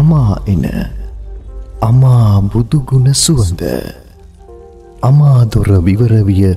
[0.00, 0.64] හමා එන
[1.82, 3.62] අමා බුදුගුණ සුවඳ
[5.02, 6.54] අමාදොර විවරවිය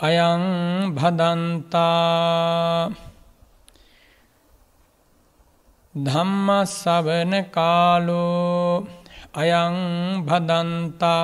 [0.00, 2.90] අයං භදන්තා.
[5.94, 8.86] ධම්මස්සවන කාලෝ
[9.32, 9.74] අයං
[10.26, 11.14] භදන්තා.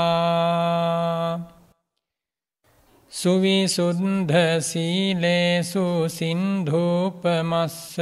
[3.13, 7.99] සුවිසුද්ධ සීලේසු සින්ධූපමස්ස.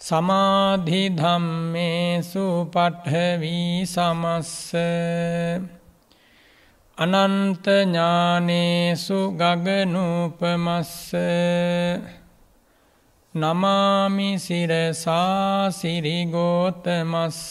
[0.00, 4.52] සමාධි ධම්මේසු පට්ඨවී සමස්ස
[6.98, 10.92] අනන්ත ඥානේසු ගගනූපමස්ස
[13.34, 17.42] නමාමි සිරසා සිරිගෝතමස්ස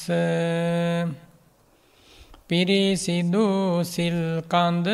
[2.47, 3.47] පිරිසිදු
[3.85, 4.87] සිල්කන්ද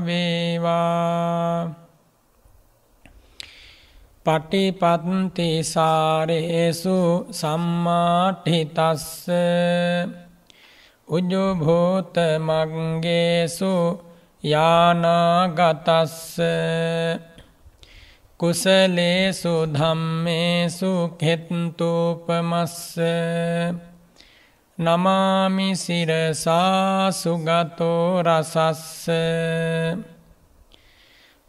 [4.27, 6.99] පටිපත්ති සාරේසු
[7.31, 9.07] සම්මාඨිතස්ස
[11.09, 13.75] උජුභූත මංගේසු
[14.45, 16.37] යානාගතස්ස
[18.41, 22.99] කුසලේසු ධම්මේසු කෙත්තුපමස්ස
[24.79, 29.09] නමාමි සිරසා සුගතෝ රසස්ස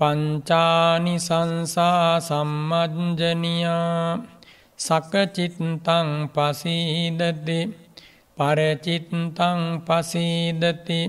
[0.00, 4.04] පංචානි සංසා සම්මජ්ජනියා
[4.78, 7.58] සකචිත්තං පසීදති
[8.38, 11.00] පරචිත්තං පසීදති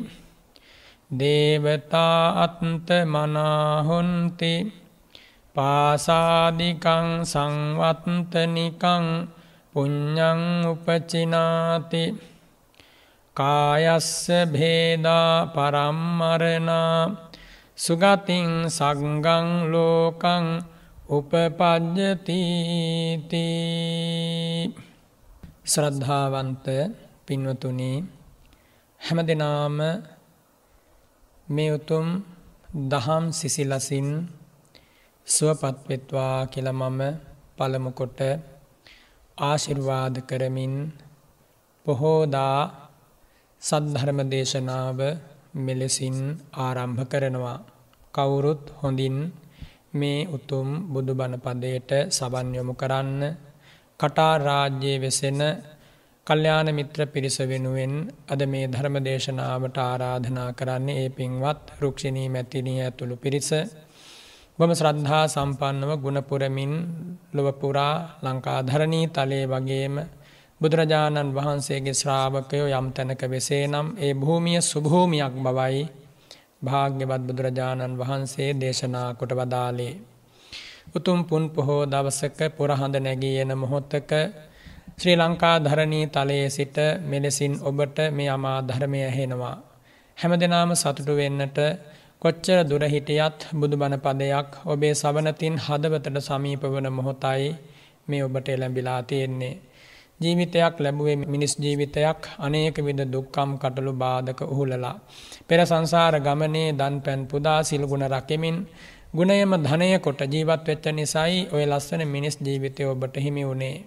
[1.12, 4.54] දේවතා අත්ත මනාහොන්ති
[5.56, 9.06] පාසාදිකං සංවත්තනිකං
[9.74, 12.04] පුඤ්ඤං උපචිනාති
[13.36, 17.31] කායස්ස භේදා පරම්මරණා
[17.82, 20.46] සුගතින් සංගං ලෝකං
[21.10, 22.42] උපපජ්ජති
[25.66, 26.66] ශ්‍රද්ධාවන්ත
[27.26, 27.94] පින්වතුනි
[29.02, 29.78] හැමදෙනාම
[31.48, 32.08] මේ උතුම්
[32.92, 34.08] දහම් සිසිලසින්
[35.28, 37.02] සුවපත් වෙත්වා කියලා මම
[37.58, 38.20] පළමු කොට
[39.38, 40.74] ආශිර්වාද කරමින්
[41.86, 42.60] පොහෝදා
[43.62, 45.00] සද්ධර්ම දේශනාව
[45.56, 46.18] මෙලෙසින්
[46.56, 47.71] ආරම්භ කරනවා.
[48.14, 49.18] කවුරුත් හොඳින්
[49.94, 53.22] මේ උතුම් බුදුබණ පදයට සවන් යොමු කරන්න
[54.00, 55.42] කටා රාජ්‍යයේ වෙසෙන
[56.28, 57.94] කල්්‍යාන මිත්‍ර පිරිස වෙනුවෙන්
[58.26, 63.50] අද මේ ධර්ම දේශනාවට ආරාධනා කරන්නේ ඒ පින්වත් රුක්ෂණී මැතිනී ඇතුළු පිරිස.
[64.60, 66.74] බොම ශ්‍රද්ධා සම්පන්නව ගුණපුරමින්
[67.34, 69.96] ලොවපුරා ලංකාධරණී තලේ වගේම
[70.62, 75.82] බුදුරජාණන් වහන්සේගේ ශ්‍රාවකයෝ යම් තැනක වෙසේ නම් ඒ භූමිය සුභූමියක් බවයි
[76.62, 79.94] භාග්‍යවත් බුදුරජාණන් වහන්සේ දේශනා කොට වදාලේ.
[80.96, 84.12] උතුම් පුන් පොහෝ දවසක පුරහඳ නැගී එන මොහොත්තක
[84.94, 89.58] ශ්‍රී ලංකා ධරණී තලයේ සිට මෙලෙසින් ඔබට මේ අමා ධර්මය ඇහෙනවා.
[90.18, 91.58] හැම දෙනාම සතුටු වෙන්නට
[92.22, 97.48] කොච්චර දුර හිටියත් බුදුබණ පදයක් ඔබේ සවනතින් හදවතට සමීප වන මොහොතයි
[98.08, 99.56] මේ ඔබට එළඹිලා තියෙන්නේ.
[100.22, 104.96] ජීවිතයක් ලැබුවේ මිනිස් ජීවිතයක් අනේක විද දුක්කම් කටළු බාධක උහුලලා.
[105.48, 108.58] පෙර සංසාර ගමනේ දන් පැන් පුදා සිල්ගුණ රකෙමින්
[109.12, 113.78] ගුණයම ධනය කොට ජීවත් වෙච්ච නිසයි ඔය ලස්සන මිනිස් ජීවිතය ඔබට හිමි වුණේ.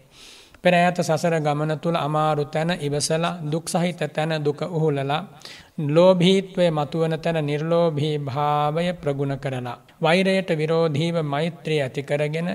[0.62, 5.22] පෙර ඇත සසර ගමන තුළ අමාරු තැන ඉවසලා දුක් සහිත තැන දුක උහුලලා
[5.88, 9.78] ලෝභීත්වය මතුවන තැන නිර්ලෝභී භාවය ප්‍රගුණ කරලා.
[10.00, 12.48] වෛරයට විරෝධීව මෛත්‍රී ඇති කරගෙන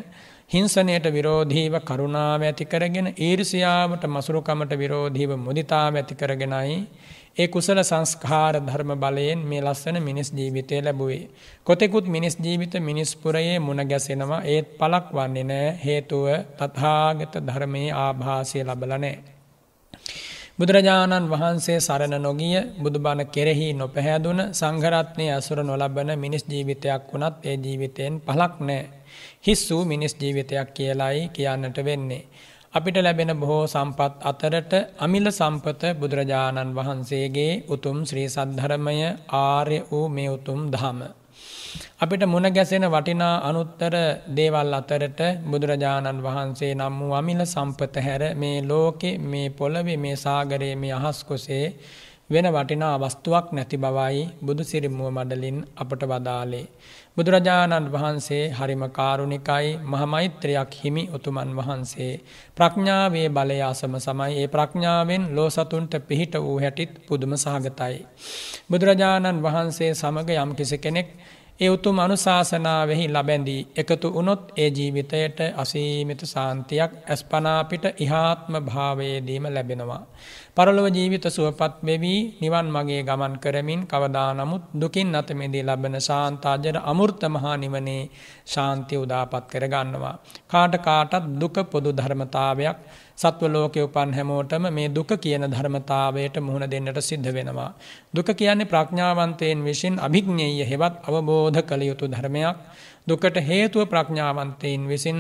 [0.50, 6.78] හිංසනයට විරෝධීව කරුණාව ඇති කරගෙන ඊර්ෂියාවට මසුරුකමට විරෝධීව මුදිතාව ඇති කරගෙනයි
[7.38, 11.30] ඒ කුසල සංස්කාර ධර්ම බලයෙන් මේ ලස්සන මිනිස් ජීවිතය ලැබුවේ.
[11.64, 16.26] කොතෙකුත් මිනිස් ජීවිත මිනිස්පුරයේ මුණ ගැසෙනවා ඒත් පලක් වන්නේ නෑ හේතුව
[16.58, 19.18] තථාගත ධර්මයේ ආභාසය ලබල නෑ.
[20.60, 28.14] බුදුරජාණන් වහන්සේ සරණ නොගිය බුදුබණ කෙරෙහි නොපැහැදුන සංඝරත්නය ඇසුර නොලබන මිනිස් ජීවිතයක් වුණත් ඒ ජීවිතයෙන්
[28.22, 28.99] පලක් නෑ.
[29.42, 32.24] හිස් වූ මිනිස් ජීවිතයක් කියලායි කියන්නට වෙන්නේ.
[32.74, 38.98] අපිට ලැබෙන බොහෝ සම්පත් අතරට අමිල සම්පත බුදුරජාණන් වහන්සේගේ උතුම් ශ්‍රී සද්ධර්මය
[39.38, 41.00] ආර්ය වූ මේ උතුම් දහම.
[42.00, 43.96] අපිට මුණ ගැසෙන වටිනා අනුත්තර
[44.36, 45.20] දේවල් අතරට
[45.50, 51.66] බුදුරජාණන් වහන්සේ නම් වූ අමිල සම්පත හැර මේ ලෝකෙ මේ පොළොවේ මේ සාගරයේ මේ අහස්කොසේ
[52.30, 56.66] වෙන වටිනා වස්තුවක් නැති බවයි බුදු සිරිමුව මඩලින් අපට වදාලේ.
[57.20, 62.14] බුදුරජාණන් වහන්සේ හරිම කාරුණිකයි මහමෛත්‍රයක් හිමි උතුමන් වහන්සේ.
[62.58, 67.98] ප්‍රඥාවේ බලය අසම සමයි ඒ ප්‍රඥාවෙන් ලෝ සතුන්ට පිහිට වූ හැටිත් පුදුම සහගතයි.
[68.70, 71.10] බුදුරජාණන් වහන්සේ සමඟ යම් කිසි කෙනෙක්
[71.60, 80.04] ඒ උතුම් අනුශාසනාවෙහි ලබැඳී එකතු වුණොත් ඒ ජීවිතයට අසීමිත සාන්තියක් ඇස්පනාපිට ඉහාත්ම භාවයේදීම ලැබෙනවා.
[80.56, 87.22] පරලොව ජීවිත සුවපත් වෙවී නිවන් මගේ ගමන් කරමින් කවදා නමුත් දුකින් අතමෙදී ලබන ශාන්තාජර අමුෘත
[87.28, 88.04] මහා නිවනේ
[88.46, 90.16] ශාන්තිය උදාපත් කරගන්නවා.
[90.48, 92.80] කාට කාටත් දුක පොදු ධර්මතාවයක්
[93.20, 97.72] සත්ව ලෝකෙ උපන් හැමෝටම මේ දුක කියන ධර්මතාවයට මුහුණ දෙන්නට සිද්ධ වෙනවා.
[98.14, 102.58] දුක කියන්නේ ප්‍රඥාවන්තයෙන් විසින් අභිඥ්ඥය හෙවත් අවබෝධ කළ යුතු ධර්මයක්.
[103.08, 105.18] දුකට හේතුව ප්‍රඥාවන්තයෙන් විසින්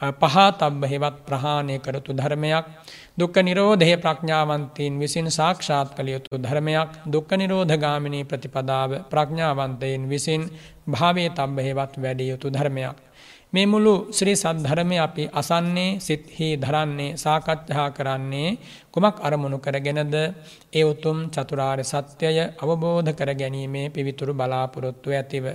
[0.00, 2.64] පහතබ්බ හෙවත් ප්‍රහාණය කරතු ධර්මයක්.
[3.16, 10.42] දුක්ක නිරෝධය ප්‍රඥාවන්තීන් විසින් සාක්ෂාත් කළ යුතු ධර්මයක් දුක්ක නිරෝධගාමිනී ප්‍රතිපදාව ප්‍රඥාවන්තයෙන් විසින්
[10.86, 13.05] භාවේ තබ්බ හෙවත් වැඩිය යුතු ධර්මයක්.
[13.52, 18.48] මේ මුළු ශ්‍රී සද්ධර්මය අපි අසන්නේ සිත්හි දරන්නේ සාකච්ඡා කරන්නේ
[18.88, 20.16] කුමක් අරමුණු කරගෙනද
[20.72, 25.46] ඒ උතුම් චතුරාර්ය සත්‍යය අවබෝධ කර ගැනීමේ පිවිතුරු බලාපොරොත්තු ඇතිව.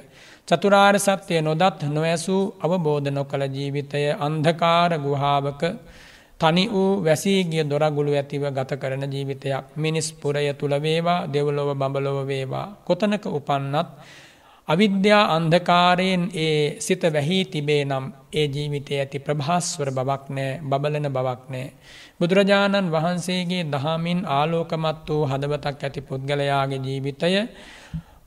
[0.47, 5.61] චතුරාර්ය සත්‍යය නොදත් නොඇසූ අවබෝධ නොකළ ජීවිතය අන්ධකාර ගුහාාවක
[6.39, 12.67] තනි වූ වැසීගිය දොරගුළු ඇතිව ගත කරන ජීවිතයක් මිනිස් පුරය තුළ වේවා දෙවලොව බඹලොව වේවා
[12.81, 13.89] කොතනක උපන්නත්
[14.71, 21.43] අවිද්‍යා අන්ධකාරයෙන් ඒ සිත වැහී තිබේ නම් ඒ ජීවිතය ඇති ප්‍රභාස්වර බවක් නෑ බබලන බවක්
[21.49, 21.67] නෑ.
[22.19, 27.33] බුදුරජාණන් වහන්සේගේ දහමින් ආලෝකමත් වූ හදවතක් ඇති පුද්ගලයාගේ ජීවිතය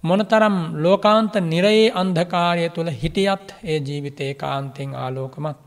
[0.03, 5.65] මොනතරම් ලෝකාන්ත නිරයේ අන්ධකාරය තුළ හිටියත් ඒ ජීවිතය කාන්තෙන් ආලෝකමත්.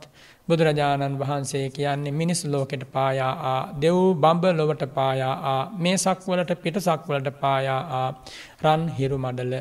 [0.48, 8.06] බුදුරජාණන් වහන්සේ කියන්නේ මිනිස් ලෝකෙට පායා දෙව් බම්බ ලොවට පායා මේ සක්වලට පිට සක්වලට පායා
[8.64, 9.56] රන් හිරු මඩල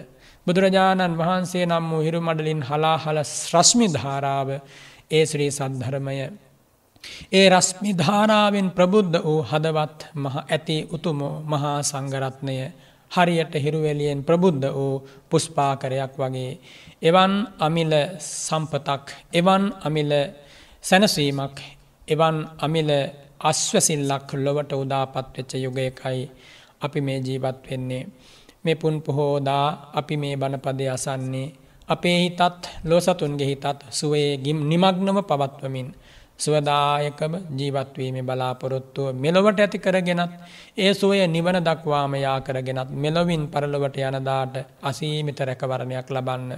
[0.47, 4.49] බුදුරජාණන් වහන්සේ නම් වූ හිරු මඩලින් හලාහල ශ්‍රශ්මි ධාරාව
[5.11, 6.17] ඒ ශ්‍රී සද්ධර්මය
[7.33, 12.57] ඒ රස්මි ධාරාවෙන් ප්‍රබුද්ධ වූ හදවත් මහ ඇති උතුමෝ මහා සංගරත්නය
[13.11, 14.95] හරියට හිරුවෙලියෙන් ප්‍රබුද්ධ වූ
[15.31, 16.53] පුස්පාකරයක් වගේ.
[17.03, 20.13] එවන් අමිල සම්පතක් එවන් අමිල
[20.85, 21.57] සැනසීමක්
[22.09, 22.91] එවන් අමිල
[23.41, 26.21] අස්වසිල්ලක් ලොවට උදාපත් වෙච්ච යුගයකයි
[26.81, 28.05] අපි මේ ජීවත් වෙන්නේ.
[28.67, 31.49] මේ පුන් පොහෝදා අපි මේ බණපදය අසන්නේ.
[31.89, 32.41] අපේ හිතත්
[32.85, 35.89] ලෝසතුන්ගේ හිතත් සුවේ ගිම් නිමග්නව පවත්වමින්.
[36.39, 40.33] සුවදායකම ජීවත්වීමේ බලාපොරොත්තුව මෙලොවට ඇති කරගෙනත්
[40.77, 46.53] ඒ සුවය නිවන දක්වාම යා කරගෙනත් මෙලොවින් පරලොවට යනදාට අසීමිත රැකවරණයක් ලබන්න.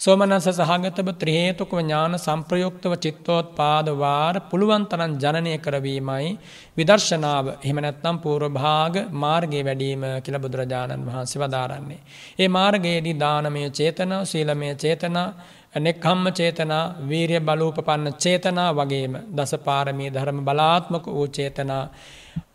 [0.00, 6.36] සෝමනස සහගතව ත්‍රහේතුකව ඥාන සම්ප්‍රයුක්තව චිත්තෝත් පාදවාර පුළුවන්තරන් ජනනය කරවීමයි
[6.76, 12.00] විදර්ශනාව එහෙමනැත්නම් පූර්වභාග මාර්ගයේ වැඩීම කියල බුදුරජාණන් වහන්සේ වදාරන්නේ.
[12.38, 15.28] ඒ මාර්ගයේදී දානමය චේතනා සීලමය චේතනා
[15.74, 21.84] නෙක්හම්ම චේතනා වීරිය බලූපපන්න චේතනා වගේම දසපාරමී ධර්ම බලාත්මක වූ චේතනා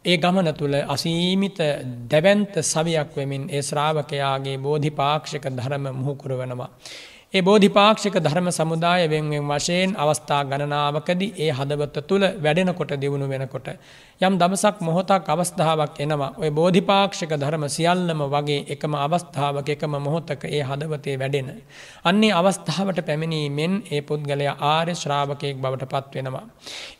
[0.05, 1.57] ඒ ගමන තුළ අසීමිත
[2.11, 6.69] දැවන්ත සවියක් වෙමින් ඒ ශ්‍රාවකයාගේ බෝධිපාක්ෂක ධර්ම මුහුකුරුවනවා.
[7.33, 13.67] ඒ බෝධිපාක්ෂික ධර්ම සමුදාය වෙන්වෙන් වශයෙන් අවස්ථා ගණනාවකදී ඒ හදවත තුළ වැඩෙනකොට දියුණු වෙනකොට.
[14.21, 20.63] යම් දමසක් මොහොතක් අවස්ථාවක් එනවා ඔය බෝධිපාක්ෂික ධර්ම සියල්ලම වගේ එකම අවස්ථාවක එකම මොහොතක ඒ
[20.63, 21.49] හදවතේ වැඩෙන.
[22.05, 26.45] අන්නේ අවස්ථාවට පැමිණීමෙන් ඒ පුද්ගලයා ආර්ය ශ්‍රාවකයෙක් බවට පත් වෙනවා.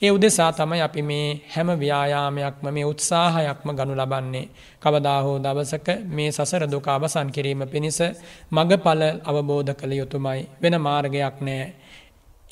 [0.02, 4.46] ඒ උදෙසා තමයි අපි මේ හැම ව්‍යායාමයක්ම මේ උත්සාහයක්ම ගනු ලබන්නේ.
[4.88, 8.00] කවදා හෝ දවසක මේ සසර දුක අවසන් කිරීම පිණිස
[8.52, 11.68] මගඵල අවබෝධ කළ යුතුමයි වෙන මාර්ගයක් නෑ.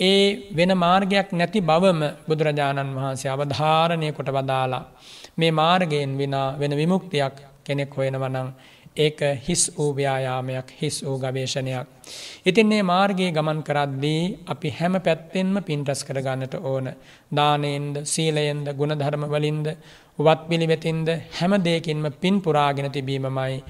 [0.01, 4.83] ඒ වෙන මාර්ගයක් නැති බවම බුදුරජාණන් වහන්සේ අවධාරණය කොට වදාලා
[5.35, 8.49] මේ මාර්ගයෙන් විනා වෙන විමුක්තියක් කෙනෙක් හොයෙනවනං
[8.95, 11.87] ඒක හිස් වූ ව්‍යායාමයක් හිස් වූ ගවේශණයක්.
[12.45, 16.87] ඉතින් මේ මාර්ගයේ ගමන් කරද්දී අපි හැම පැත්තෙන්ම පින්ටස් කරගන්නට ඕන.
[17.31, 19.67] දානයෙන්ද සීලයෙන්ද ගුණධර්ම වලින්ද
[20.19, 23.63] වත් පිළිවෙතින්ද හැම දෙයකින්ම පින් පුරාගෙන තිබීමමයි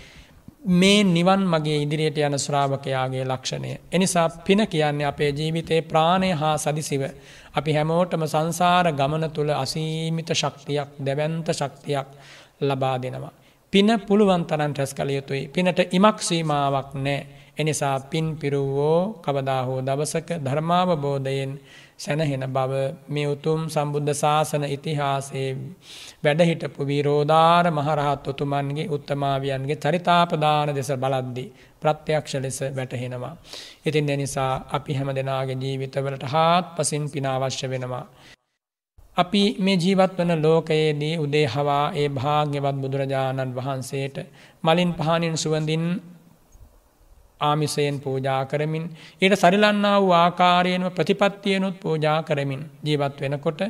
[0.68, 3.72] මේ නිවන් මගේ ඉදිරියට යන ශ්‍රාවකයාගේ ලක්ෂණය.
[3.92, 7.02] එනිසා පින කියන්නේ අපේ ජීවිතයේ ප්‍රාණය හා සදිසිව.
[7.56, 12.08] අපි හැමෝටම සංසාර ගමන තුළ අසීමිත ශක්තියක් දැවන්ත ශක්තියක්
[12.62, 13.34] ලබා දෙනවා.
[13.74, 15.48] පින පුළුවන් තරන් රැස් කළ යුතුයි.
[15.48, 17.20] පිනට ඉමක් සීමාවක් නෑ.
[17.58, 21.52] එනිසා පින් පිරුවෝ කවදා හෝ දවසක ධර්මාවබෝධයෙන්
[21.98, 22.74] සැනහෙන බව
[23.08, 25.52] මේ උතුම් සම්බුද්ධ ශාසන ඉතිහාසයේ
[26.24, 31.46] වැඩහිටපු වීරෝධාර මහරහත් උතුමන්ගේ උත්තමාවියන්ගේ චරිතාපදාන දෙස බලද්දි
[31.82, 33.36] ප්‍රත්‍යක්ෂ ලෙස වැටහෙනවා.
[33.86, 38.06] ඉතින් එනිසා අපි හැම දෙනාගේ ජීවිතවලට හාත් පසින් පිනාවශ්‍ය වෙනවා.
[39.18, 44.18] අපි මේ ජීවත් වන ලෝකයේදී උදේ හවා ඒ භාග්‍යවත් බුදුරජාණන් වහන්සේට
[44.64, 45.86] මලින් පහනින් සුවඳින්
[47.42, 48.86] ආමිසයෙන් පූජා කරමින්
[49.22, 53.62] ඊට සරිලන්නා වූ ආකාරයෙන්ම ප්‍රතිපත්තියනුත් පූජා කරමින් ජීවත් වෙනකොට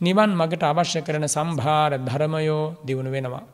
[0.00, 3.44] නිවන් මගට අවශ්‍ය කරන සම්භාර ධර්මයෝ දියුණු වෙනවා.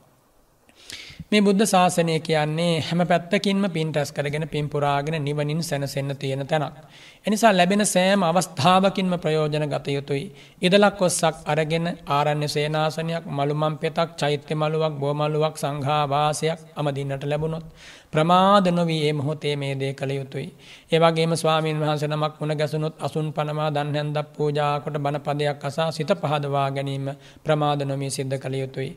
[1.32, 6.78] මේ බුද්ධ ශාසනය කියන්නේ හැම පැත්තකින්ම පින් රැස් කරගෙන පින් පුරාගෙන නිවනින් සැනසෙන්න තියෙන තැනක්.
[7.26, 10.24] එනිසා ලැබෙන සෑම අවස්ථාවකින්ම ප්‍රයෝජන ගත යුතුයි.
[10.62, 17.64] ඉදලක් ඔස්සක් අරගෙන ආරණ්‍ය සේනාසනයක් මළුමන් පෙතක් චෛත්‍ය මළුවක් බෝමළුවක් සංඝාවාසයක් අමදින්නට ලැබුණොත්.
[18.10, 20.48] ප්‍රමාද නොවී ඒ මොහොතේ මේ දේ කළ යුතුයි.
[20.92, 26.68] ඒවගේම ස්වාමීන් වහන්ස නමක් වුණ ගැසුණුත් අසුන් පනවා දන් හැන්දක් පූජාකොට බණපදයක් අසා සිත පහදවා
[26.72, 27.06] ගැනීම
[27.44, 28.90] ප්‍රමාද නොමී සිද්ධ කළ යුතුයි.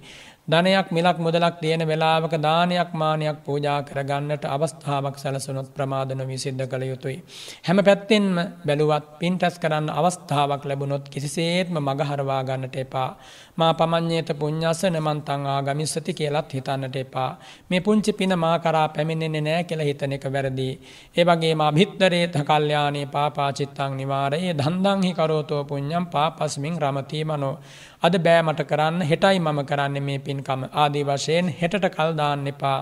[0.48, 6.84] ධනයක් මිලක් මුදලක් තියෙන වෙලාවක දානයක් මානයක් පූජා කරගන්නට අවස්ථාවක් සැලසුනොත් ප්‍රමාද නොවී සිද්ධ කළ
[6.84, 7.24] යුතුයි.
[7.64, 8.36] හැම පැත්තෙන්ම
[8.66, 13.10] බැලුවත් පින් ටැස් කරන්න අවස්ථාවක් ලැබුණොත් කිසිසේත්ම මගහරවා ගන්නට එපා.
[13.56, 17.32] මා පමං්ඥේත පුං්ඥස නමන්තං ආගමිස්සති කියලත් හිතන්නට එපා.
[17.70, 20.68] මේ පුංචි පින මා කරා පැමිණෙන්නේ නෑ කියල හිතන එක වැරදි.
[21.16, 27.56] ඒවගේ මා භිත්තරේත කල්්‍යයානේ පාපාචිත්තං නිවාරයේ දන්දංහි කරෝතෝ පුං්ඥම් පාපස්මින් රමතීමනෝ.
[28.04, 30.62] අද බෑමට කරන්න හෙටයි මම කරන්න මේ පින්කම.
[30.74, 32.80] ආදී වශයෙන් හෙටට කල්දාන්න එපා.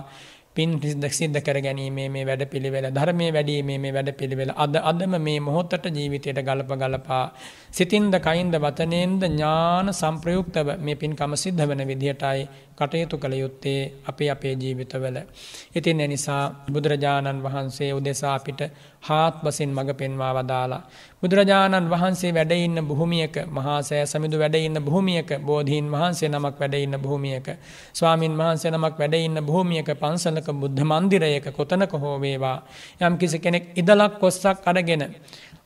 [0.55, 5.13] පින් සිද්ධ සිද්ධ කර ගැනීමේ මේ වැඩ පිළිවෙල ධර්මය වැඩීමේ මේ වැඩ පිළිවෙල අද අදම
[5.27, 7.25] මේ මොහොතට ජීවිතයට ගලප ගලපා.
[7.71, 12.41] සිතින්ද කයින්ද වතනයෙන්ද ඥාන සම්ප්‍රයුක්තව මේ පින්කම සිද්ධ වන විදිහටයි
[12.77, 15.17] කටයුතු කළ යුත්තේ අපේ අපේ ජීවිතවල.
[15.75, 18.61] ඉතින් එනිසා බුදුරජාණන් වහන්සේ උදෙසා අපිට
[19.01, 20.81] හාත් බසින් මඟ පෙන්වා වදාලා.
[21.21, 27.47] බුදුරජාණන් වහන්සේ වැඩඉන්න බොහොමියක මහාසෑ සමිදු වැඩඉන්න බොහොමියක බෝධීන් වහන්සේ නමක් වැඩඉන්න බොහොමියක.
[27.93, 32.57] ස්වාමින් වහන්සේ නමක් වැඩඉන්න බොහොමියක පන්සලක බුද්ධ මන්දිරයක කොතනක හෝවේවා.
[33.01, 35.03] යම් කිසි කෙනෙක් ඉදලක් කොස්සක් අරගෙන.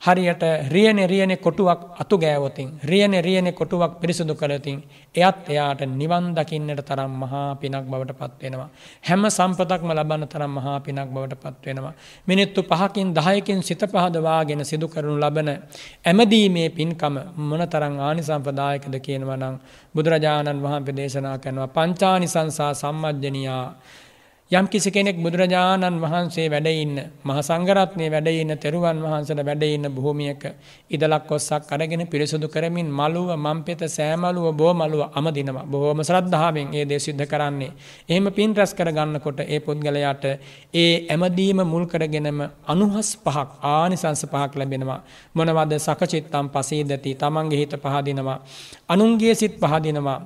[0.06, 4.78] හරියට රියනෙ රියනෙ කොටුවක් අතු ගෑවොතින් රියනෙ රියනෙ කොටුවක් පිරිසුදු කළතින්
[5.14, 8.68] එයත් එයාට නිවන් දකින්නට තරම් මහා පිනක් බවට පත්වෙනවා.
[9.02, 11.94] හැම සම්පතක්ම ලබන්න තරම් මහා පිනක් බවට පත්වෙනවා.
[12.26, 15.48] මිනිත්තු පහකින් දහයකින් සිත පහදවාගෙන සිදු කරනු ලබන
[16.04, 19.60] ඇමදීමේ පින්කම මොන තරං ආනිසම්පදායකද කියනවනං
[19.94, 23.64] බුදුරජාණන් වහන්සේ දේශනා කරනවා පංචානිසංසා සම්මජ්ජනයා
[24.50, 30.44] යම් කිසි කෙනෙක් බුදුරජාණන් වහන්සේ වැඩඉන්න මහ සංගරත්නය වැඩඉන්න තෙරුවන් වහන්සට වැඩඉන්න භූමියක
[30.88, 37.26] ඉදලක් ඔස්සක් අරගෙන පිරිසුදු කරමින් මළුව මංපෙත සෑමලුව බෝමලුව අමදිනවා බොහෝම ශ්‍රද්ධාවෙන් ඒ දේ සිද්ධ
[37.26, 37.72] කරන්නේ.
[38.08, 40.24] එහෙම පින් රැස් කර ගන්නකොට ඒ පුද්ගලයාට
[40.72, 45.00] ඒ ඇමදීම මුල් කරගෙනම අනුහස් පහක් ආනිසංස පහක් ලැබෙනවා.
[45.34, 48.38] මොනවද සකචිත්තම් පසීදති තමන්ගේ හිත පහදිනවා.
[48.88, 50.18] අනුන්ගේ සිත් පහදිනවා.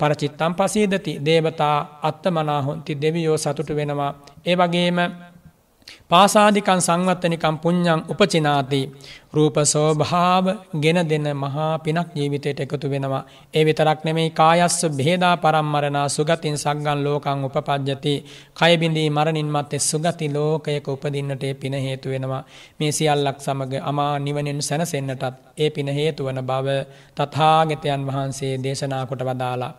[0.00, 4.12] පරචිත්තම් පසීදති දේවතා අත්තමනාහොන්ති දෙවියෝ සතුටු වෙනවා.
[4.46, 4.98] ඒ වගේම
[6.08, 8.80] පාසාධිකන් සංවත්තනිකම් පුං්ඥං උපචිනාති
[9.32, 13.22] රූප සෝභාව ගෙන දෙන්න මහා පිනක් ජීවිතයට එකතු වෙනවා.
[13.54, 18.14] ඒ විතරක් නෙමෙයි කායස්ස බේදා පරම්මරණා සුගතින් සක්ගන් ලෝකං උපපජ්ජති
[18.54, 22.42] කයබිඳී මරණින් මත්තේ සුගති ලෝකයක උපදින්නට පින හේතු වෙනවා.
[22.78, 25.24] මේ සියල්ලක් සමග අමා නිවනින් සැනසෙන්නටත්
[25.56, 26.68] ඒ පින හේතු වන බව
[27.16, 29.72] තථාගතයන් වහන්සේ දේශනා කොට වදාලා.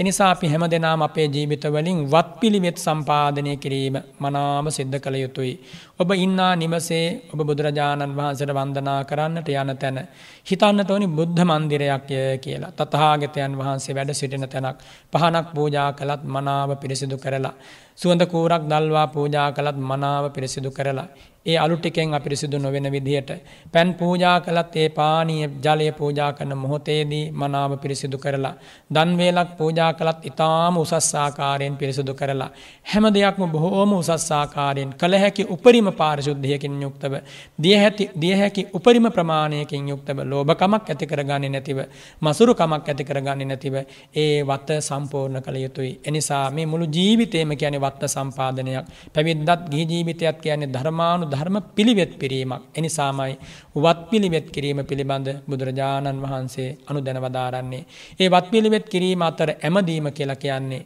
[0.00, 5.54] එනිසා අපි හැම දෙනාම අපේ ජීවිතවලින් වත් පිළිවෙත් සම්පාදනය කිරීම මනාම සිද්ධ කළ යුතුයි.
[6.00, 9.98] ඔබ ඉන්නා නිවසේ ඔබ බුදුරජාණන් වහන්සට වන්දනා කරන්නට යන තැන.
[10.46, 12.06] හිතන්නට ඕනි බුද්ධ මන්දිරයක්
[12.40, 12.70] කියලා.
[12.72, 14.78] තතහාගතයන් වහන්සේ වැඩ සිටින තැනක්.
[15.12, 17.54] පහනක් පූජා කළත් මනාව පිරිසිදු කරලා.
[17.96, 21.08] සුවඳ කූරක් දල්වා පූජා කළත් මනාව පිරිසිදු කරලා.
[21.48, 23.30] ඒ අලුටිකෙන් අපිරිසිදු නොවෙන විදිහට.
[23.72, 28.54] පැන් පූජා කළත් ඒ පානීය ජලය පූජා කරන මොහොතේදී මනාව පිරිසිදු කරලා.
[28.90, 32.50] දන්වේලක් පූජා කළත් ඉතාම උසස්සාකාරයෙන් පිරිසිදු කරලා.
[32.84, 37.14] හැම දෙයක්ම බොහෝම උසස්සාකාරයෙන් කළ හැකි උපරිම පාරිශුද්ධයකින් යුක්තව.
[37.58, 41.78] දිය හැකි උපරිම ප්‍රමාණයකින් යුක්තව ලෝභකමක් ඇති කරගන්නේ නැතිව.
[42.22, 43.76] මසුරුකමක් ඇති කරගන්නේ නැතිව
[44.14, 45.92] ඒ වත්ත සම්පූර්ණ කළ යුතුයි.
[46.04, 48.86] එනිසා මේ මුළු ජීවිතේම කියන්නේ වත්ත සම්පාදනයක්.
[49.14, 52.62] පැවිද්දත් ගිහි ජීවිතයක් කියන්නේ ධර්මානු ධර්ම පිළිවෙත් පිරීමක්.
[52.74, 53.34] එනිසාමයි
[53.76, 57.84] වත් පිළිවෙත් කිරීම පිළිබඳ බුදුරජාණන් වහන්සේ අනු දැනවදාරන්නේ.
[58.20, 60.82] ඒ වත් පිළිවෙත් කිරීම අතර ඇමදීම කියලා කියන්නේ.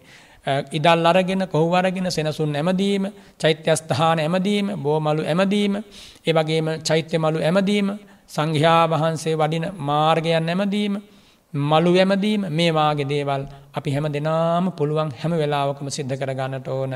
[0.72, 3.04] ඉදල් අරගෙන කොහුවරගෙන සෙනසුන් ඇමදීම
[3.38, 5.76] චෛත්‍යස්ථාන ඇමදීම බෝමලු ඇමදීම
[6.26, 7.88] ඒ වගේම චෛත්‍යමලු ඇමදීම
[8.28, 10.94] සංඝයා වහන්සේ වඩින මාර්ගයන් ඇමදීම
[11.54, 16.92] මලු ඇමදීම මේ වාගේ දේවල් අපි හැම දෙනාම පුළුවන් හැම වෙලාවකම සිද්ධ කරගන්නට ඕන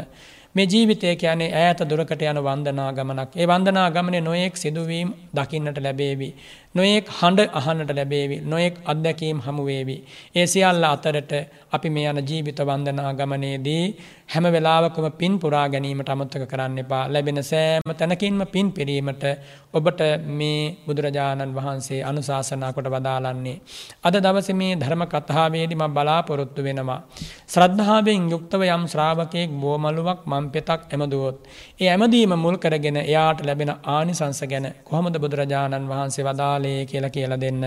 [0.56, 3.30] මේ ජීවිතය කියන්නේ ඈත දුරකට යන වන්දනා ගමනක්.
[3.36, 6.28] ඒ වන්දනා ගමනේ නොයෙක් සිදුවීම් දකින්නට ලැබේවි.
[6.76, 8.36] නොයෙක් හඬ අහන්නට ලැබේවි.
[8.44, 9.96] නොයෙක් අත්දැකීම් හමු වේවි.
[10.34, 11.32] ඒ සියල්ල අතරට
[11.72, 13.84] අපි මේ යන ජීවිත වන්දනා ගමනේදී
[14.26, 17.04] හැම වෙලාවකම පින් පුරා ගැනීමට අමතක කරන්න එපා.
[17.08, 19.24] ලැබෙන සෑම තැනකින්ම පින් පිරීමට
[19.72, 23.56] ඔබට මේ බුදුරජාණන් වහන්සේ අනුශාසනා කොට වදාළන්නේ.
[24.04, 27.00] අද දවසේ මේ ධර්ම කතාවේදී මම බලාපොරොත්තු වෙනවා.
[27.46, 31.38] ශ්‍රද්ධාවෙන් යුක්තව යම් ශ්‍රාවකයෙක් බෝමලුවක් මම් පෙතක් ඇමදුවොත්.
[31.80, 37.62] ඒ ඇමදීම මුල් කරගෙන එයාට ලැබෙන ආනිසංස ගැන කොහොමද බුදුරජාණන් වහන්සේ වදාළේ කියලා කියලා දෙන්න.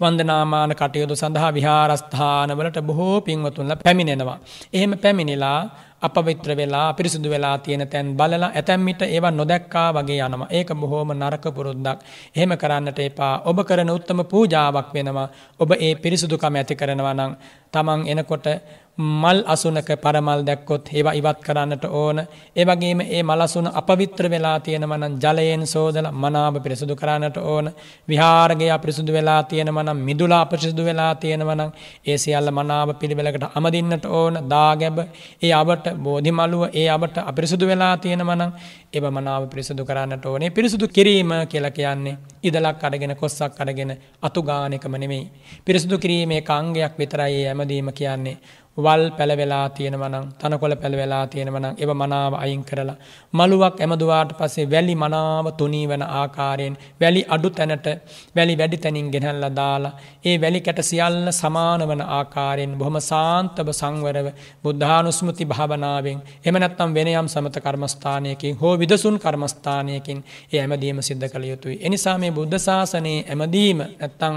[0.00, 4.38] වන්දනාමාන කටයුතු සඳහා විහාරස්ථානවලට බොහෝ පින්වතුන්ල පැමිණෙනවා.
[4.72, 5.60] එහෙම පැමිණිලා
[6.00, 10.48] අපවිත්‍ර වෙලා පිරිසුදු වෙලා තියෙන තැන් බලලා ඇතැම්මිට ඒවා නොදැක්කා වගේ යනවා.
[10.50, 11.98] ඒක බොහෝම නරක පුරුද්දක්.
[12.36, 13.34] එහෙම කරන්නට එපා.
[13.44, 15.28] ඔබ කරන උත්තම පූජාවක් වෙනවා.
[15.60, 17.32] ඔබ ඒ පිරිසුදුකම ඇති කරනවා නම්
[17.72, 18.46] තමන් එනකොට
[18.98, 22.18] මල් අසුනක පරමල් දැක්කොත් ඒවා ඉවත් කරන්නට ඕන.
[22.56, 27.70] ඒවගේම ඒ මලසුන අපවිත්‍ර වෙලා තියෙනවනම් ජලයෙන් සෝදල මනාව පිරිසුදු කරන්නට ඕන.
[28.08, 31.70] විහාරගේ අපිරිසුදු වෙලා තියෙනවනම් මිදුලා අපිරිසුදු වෙලා තියෙනවනම්
[32.06, 34.34] ඒ සියල්ල මනාව පිළිවෙලකට අමදින්නට ඕන.
[34.48, 34.98] දාගැබ
[35.42, 38.50] ඒ අවට බෝධිමලුව ඒ අවට අපිරිසුදු වෙලා තියෙනවනම්
[38.90, 40.50] ඒව මනාව පිරිසුදු කරන්නට ඕනේ.
[40.50, 45.30] පිරිසුදු කිරීම කියලා කියන්නේ ඉදලක් අරගෙන කොස්සක් අරගෙන අතු ගානෙකම නෙමෙයි.
[45.64, 48.38] පිරිසුදු කිරීමේ කාංගයක් විතරයි ඇමදීම කියන්නේ.
[48.76, 52.96] වල් පැළවෙලා තියෙනවනම් තනකොළ පැළවෙලා තියෙනවනම් එව මනාව අයින් කරලා.
[53.32, 57.86] මළුවක් ඇමදුවාට පස්සේ වැලි මනාව තුනී වන ආකාරයෙන් වැලි අඩු තැනට
[58.36, 64.28] වැලි වැඩි තැනින් ගෙනල්ලා දාලා ඒ වැලි කැට සියල්ල සමාන වන ආකාරයෙන් බොහොම සාන්තව සංවරව
[64.64, 70.18] බුද්ධානුස්මෘති භාවනාවෙන් එහෙම නැත්නම් වෙන යම් සමත කර්මස්ථානයකින් හෝ විදසුන් කර්මස්ථානයකින්
[70.52, 71.76] ඒ ඇමදීම සිද්ධ කළ යුතුයි.
[71.82, 74.36] එනිසා මේ බුද්ධ ශාසනයේ ඇමදීම නැත්නම්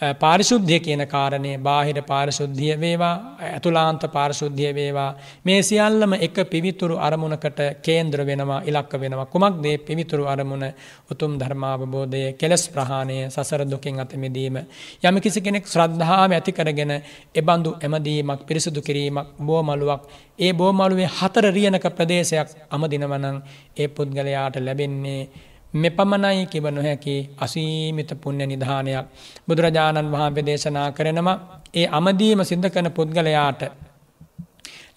[0.00, 5.16] පාරිශුද්ධිය කියන කාරණය බාහිර පාරිශුද්ධිය වේවා ඇතුලාන්ත පාරිශුද්ධිය වේවා.
[5.44, 9.26] මේ සියල්ලම එක පිවිතුරු අරමුණකට කේන්ද්‍ර වෙනවා ඉලක්ක වෙනවා.
[9.26, 10.64] කුමක් දේ පිවිතුරු අරමුණ?
[11.10, 14.56] උතුම් ධර්මාවබෝධය කෙලස් ප්‍රහාණය සසර දුකින් අත මිදීම.
[15.02, 16.92] යම් කිසි කෙනෙක් ශ්‍රද්ධාව ඇති කරගෙන
[17.34, 20.02] එබඳු එමදීමක් පිරිසුදු කිරීමක් බෝමලුවක්
[20.38, 23.42] ඒ බෝමලුවේ හතර රියනක ප්‍රදේශයක් අමදිනවනං
[23.76, 25.28] ඒ පුද්ගලයාට ලැබෙන්නේ
[25.74, 29.06] මෙපමණයි කිව නොහැකි අසීමිත පුුණ්‍ය නිධානයක්
[29.48, 31.38] බුදුරජාණන් වහන්සේ දේශනා කරනවා
[31.74, 33.62] ඒ අමදීම සිද්ධ කරන පුද්ගලයාට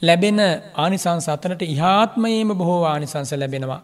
[0.02, 0.40] ලැබෙන
[0.76, 3.82] ආනිසංස අතරට ඉහාත්මයේම බොහෝ ආනිසංස ලැබෙනවා.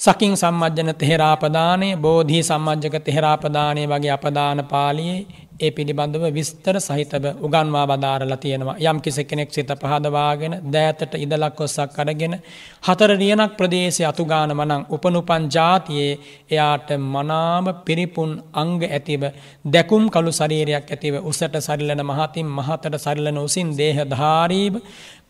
[0.00, 8.36] සකින් සම්මජ්ජන තෙහෙරාපදානය බෝධී සම්මජ්ජක තෙහෙරාපදානය වගේ අපදාන පාලියේ ඒ පිළිබඳව විස්තර සහිතව උගන්වා බදාරලා
[8.36, 8.76] තියෙනවා.
[8.82, 12.34] යම් කිසි කෙනෙක් සිත පහදවාගෙන දෑතට ඉදලක් ඔස්සක් අරගෙන
[12.82, 16.18] හතර රියනක් ප්‍රදේශය අතුගාන මනං උපනුපන් ජාතියේ
[16.50, 19.22] එයාට මනාම පිරිපුන් අංග ඇතිව
[19.66, 24.74] දැකුම් කළු ශරීරයක් ඇතිව උසට සරිලන මහතින් මහතට සරිලන උසින් දේහ ධාරීව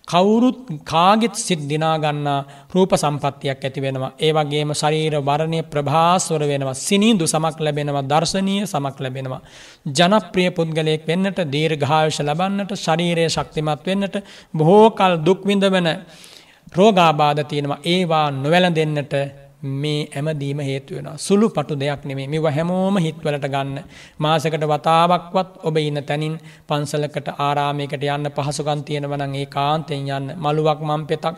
[0.09, 2.39] කවුරුත් කාගෙත් සිත් දිනාගන්නා
[2.71, 4.13] රූප සම්පත්තියක් ඇති වෙනවා.
[4.19, 6.75] ඒ වගේම ශරීර වරණය ප්‍රභාස්වර වෙනවා.
[6.77, 9.41] සිනිඳු සමක් ලැබෙනවා දර්ශනීය සමක් ලැබෙනවා.
[9.91, 14.17] ජනප්‍රිය පුද්ගලයෙක් වෙන්නට දීර්ඝායුෂ ලබන්නට ශරීරය ශක්තිමත් වෙන්නට
[14.55, 15.89] බොහෝ කල් දුක් විඳවන
[16.73, 17.83] රෝගාබාධ තියෙනවා.
[17.85, 19.15] ඒවා නොවැළඳෙන්නට
[19.63, 23.83] මේ ඇමදීම හේතුවෙන සුළු පටු දෙයක් නෙමේ මෙව හැමෝම හිත්වලට ගන්න.
[24.19, 30.33] මාසකට වතාවක්වත් ඔබ ඉන්න තැනින් පන්සලකට ආරාමයකට යන්න පහසුකන් තියෙනවනං ඒ කාන්තයෙන් යන්න.
[30.37, 31.37] මළුවක් මං පෙතක්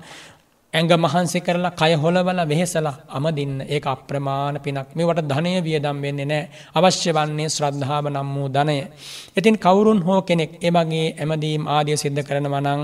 [0.75, 6.45] ඇඟ මහන්සි කරලා කය හොලවල වෙහෙසලා අමදින්න ඒක අප්‍රමාණ පිනක් මේවට ධනය වියදම් වෙන්නේ නෑ
[6.75, 8.77] අවශ්‍ය වන්නේ ශ්‍රද්ධාව නම් වූ ධනය.
[9.37, 12.81] ඉතින් කවුරුන් හෝ කෙනෙක් එමගේ ඇමදීම් ආදිය සිද්ධ කරනවා නම්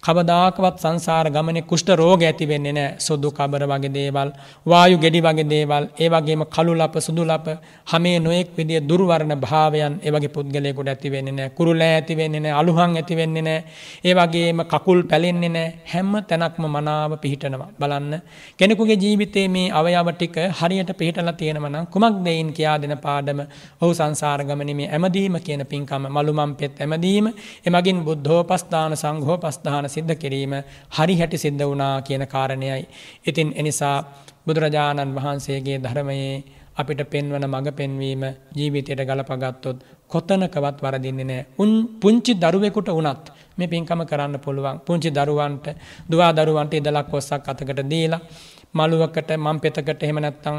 [0.00, 2.98] කවදාකවත් සංසාර ගමනේ කුෂ්ඨ රෝග ඇති වෙන්නේ නැහැ.
[2.98, 4.30] සුදු කබර වගේ දේවල්,
[4.66, 7.46] වායු ගෙඩි වගේ දේවල්, ඒ වගේම කළු ලප සුදු ලප
[7.86, 11.54] හැමේ නොඑක් විදිය දුර්වර්ණ භාවයන් ඒ වගේ පුද්ගලයෙකුට ඇති වෙන්නේ නැහැ.
[11.56, 13.64] කුරුලෑ ඇති වෙන්නේ නැහැ, අලුහන් ඇති වෙන්නේ නැහැ.
[14.04, 15.74] ඒ වගේම කකුල් පැලෙන්නේ නැහැ.
[15.86, 17.68] හැම තැනක්ම මනාව පිහිටනවා.
[17.78, 18.20] බලන්න
[18.56, 23.40] කෙනෙකුගේ ජීවිතයේ මේ අවයව ටික හරියට පිහිටලා තියෙනවා නම් කුමක්ද ඒන් කියා දෙන පාඩම?
[23.82, 27.32] ඔහු සංසාර ගමනේ මේ ඇමදීම කියන පින්කම මලුමන් පෙත් ඇමදීම
[27.66, 30.54] එමගින් බුද්ධෝපස්ථාන සංඝෝපස්ථාන සිද්ධ කිරීම
[30.96, 32.84] හරි හැටි සිද්ධ වුණා කියන කාරණයයි.
[33.26, 33.96] ඉතින් එනිසා
[34.46, 38.22] බුදුරජාණන් වහන්සේගේ ධර්මයේ අපිට පෙන්වන මඟ පෙන්වීම
[38.56, 41.46] ජීවිතයට ගලපගත්තොත් කොතනකවත් වරදින්නේ නෑ.
[41.58, 43.26] උන් පුංචි දරුවෙකුට වුණත්
[43.58, 44.78] මේ පින්කම කරන්න පුළුවන්.
[44.86, 45.66] පුංචි දරුවන්ට
[46.10, 48.20] දුවා දරුවන්ට ඉදලක් ඔස්සක් අතකට දීලා
[48.72, 50.56] මළුවකට මං පෙතකට එහෙම නැත්තම්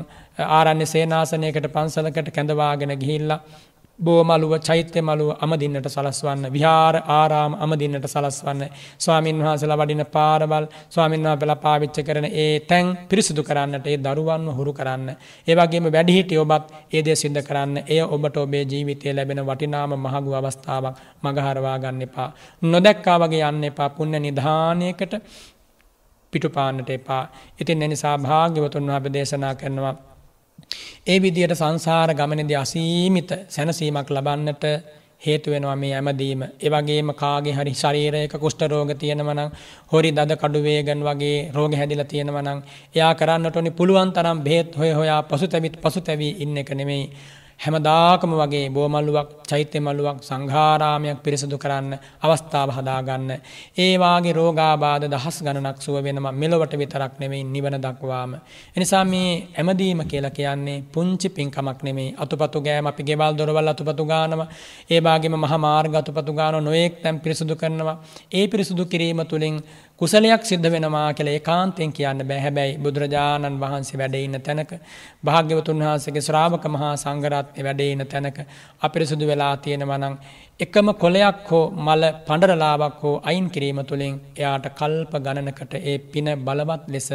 [0.49, 3.39] ආරණ්‍ය සේනාසනයකට පන්සලකට කැඳවාගෙන ගිහිල්ලා
[3.99, 6.43] බෝමලුව චෛත්‍ය මලුව අමදින්නට සලස්වන්න.
[6.49, 8.61] විහාර ආරාම අමදින්නට සලස්වන්න.
[8.97, 14.73] ස්වාමින් වහන්සලා වඩින පාරවල් ස්වාමින් වහන්සලා පාවිච්ච කරන ඒ තැන් පිරිසිදු කරන්නට ඒ දරුවන්ව හුරු
[14.73, 15.09] කරන්න.
[15.47, 17.77] ඒ වගේම වැඩිහිටිය ඔබත් ඒ දේ සිද්ධ කරන්න.
[17.85, 22.29] එය ඔබට ඔබේ ජීවිතයේ ලැබෙන වටිනාම මහඟු අවස්ථාවක් මගහරවා ගන්න එපා.
[22.63, 23.89] නොදැක්කා වගේ යන්න එපා.
[23.91, 25.13] පුණ්‍ය නිධානයකට
[26.33, 27.23] පිටුපාන්නට එපා.
[27.61, 29.95] ඉතින් එනිසා භාග්‍යවතුන් වහන්සේ දේශනා කරනවා
[31.07, 34.65] ඒ විදියට සංසාර ගමනේදී අසීමිත සැනසීමක් ලබන්නට
[35.21, 36.41] හේතු වෙනවා මේ ඇමදීම.
[36.59, 39.49] ඒ වගේම කාගේ හරි ශරීරයක කුෂ්ඨ රෝග තියෙනවා නම්,
[39.91, 42.61] හොරි දද කඩු වේගන් වගේ රෝග හැදිලා තියෙනවා නම්,
[42.95, 47.09] එයා කරන්නට ඕනි පුළුවන් තරම් බෙහෙත් හොය හොයා පසුතැවි පසුතැවි ඉන්න එක නෙමෙයි.
[47.59, 51.93] හැමදාකම වගේ බෝමල්ලුවක් චෛත්‍ය මල්ලුවක් සංඝාරාමයක් පිරිසිදු කරන්න
[52.23, 53.31] අවස්ථාව හදාගන්න.
[53.77, 58.31] ඒවාගේ රෝගාබාධ දහස් ගණනක් සුව වෙනම මෙලොවට විතරක් නෙමෙයි නිවන දක්වාම.
[58.77, 64.47] එනිසා මේ ඇමදීම කියලා කියන්නේ පුංචි පින්කමක් නෙමෙයි අතුපතු ගෑම අපි ගෙවල් දොරවල් අතුපතු ගානවා.
[64.89, 67.97] ඒ වගේම මහා මාර්ග අතුපතු ගානවා නොඑක් තැන් පිරිසිදු කරනවා.
[68.31, 69.57] ඒ පිරිසිදු කිරීම තුළින්
[70.01, 72.39] කුසලයක් සිද්ධ වෙනවා කියලා ඒකාන්තයෙන් කියන්න බෑ.
[72.39, 74.71] හැබැයි බුදුරජාණන් වහන්සේ වැඩ ඉන්න තැනක
[75.25, 78.39] භාග්‍යවතුන් වහන්සේගේ ශ්‍රාවක මහා සංඝරත්නය වැඩ ඉන්න තැනක
[78.81, 80.15] අපිරිසුදු වෙලා තියෙනවා නම්
[80.59, 86.83] එකම කොලයක් හෝ මල පඬරලාවක් හෝ අයින් කිරීම තුළින් එයාට කල්ප ගණනකට ඒ පින බලවත්
[86.87, 87.09] ලෙස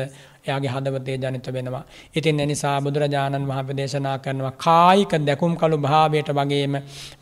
[0.47, 1.83] එයාගේ හදවතේ ජනිත වෙනවා.
[2.17, 6.75] ඉතින් එනිසා බුදුරජාණන් වහන්සේ දේශනා කරනවා කායික දැකුම් කළු භාවයට වගේම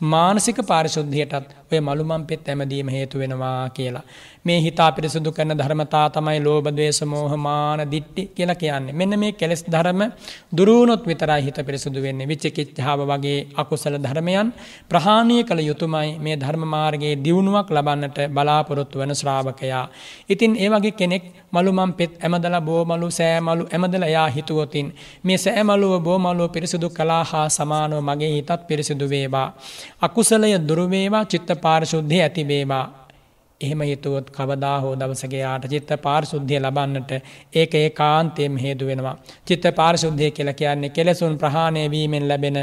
[0.05, 4.03] මානසික පාරිශුද්ධියටත් ඔය මලුමන් පෙත් ඇමදීම හේතු වෙනවා කියලා.
[4.45, 8.93] මේ හිතා පිරිසුදු කරන ධර්මතා තමයි ලෝභ ද්වේෂ මෝහ මාන දිට්ඨි කියලා කියන්නේ.
[8.93, 10.01] මෙන්න මේ කෙලෙස් ධර්ම
[10.51, 12.27] දුරුනොත් විතරයි හිත පිරිසුදු වෙන්නේ.
[12.27, 14.53] විචිකිච්ඡාව වගේ අකුසල ධර්මයන්
[14.89, 19.85] ප්‍රහාණය කළ යුතුයමයි මේ ධර්ම මාර්ගයේ දියුණුවක් ලබන්නට බලාපොරොත්තු වන ශ්‍රාවකයා.
[20.29, 24.87] ඉතින් ඒ වගේ කෙනෙක් මලුමන් පෙත් ඇමදලා බෝමලු සෑමලු ඇමදලා එයා හිතුවොතින්
[25.23, 29.47] මේ සෑමලුව බෝමලුව පිරිසුදු කළා හා සමානව මගේ හිතත් පිරිසිදු වේවා.
[30.01, 33.02] අකුසලය දුරු වේවා චිත්ත පාරිශුද්ධිය ඇති වේවා.
[33.63, 37.11] එහෙම හිතුවොත් කවදා හෝ දවසක යාට චිත්ත පාරිශුද්ධිය ලබන්නට
[37.53, 39.15] ඒක ඒකාන්තයෙන්ම හේතු වෙනවා.
[39.45, 42.57] චිත්ත පාරිශුද්ධිය කියලා කියන්නේ කෙලෙසුන් ප්‍රහාණය වීමෙන් ලැබෙන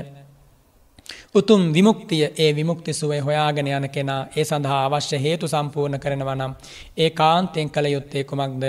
[1.33, 6.53] උතුම් විමුක්තිය ඒ විමුක්ති සුවේ හොයාගෙන යන කෙනා ඒ සඳහා අවශ්‍ය හේතු සම්පූර්ණ කරනවා නම්
[6.99, 8.65] ඒකාන්තයෙන් කළ යුත්තේ කුමක්ද?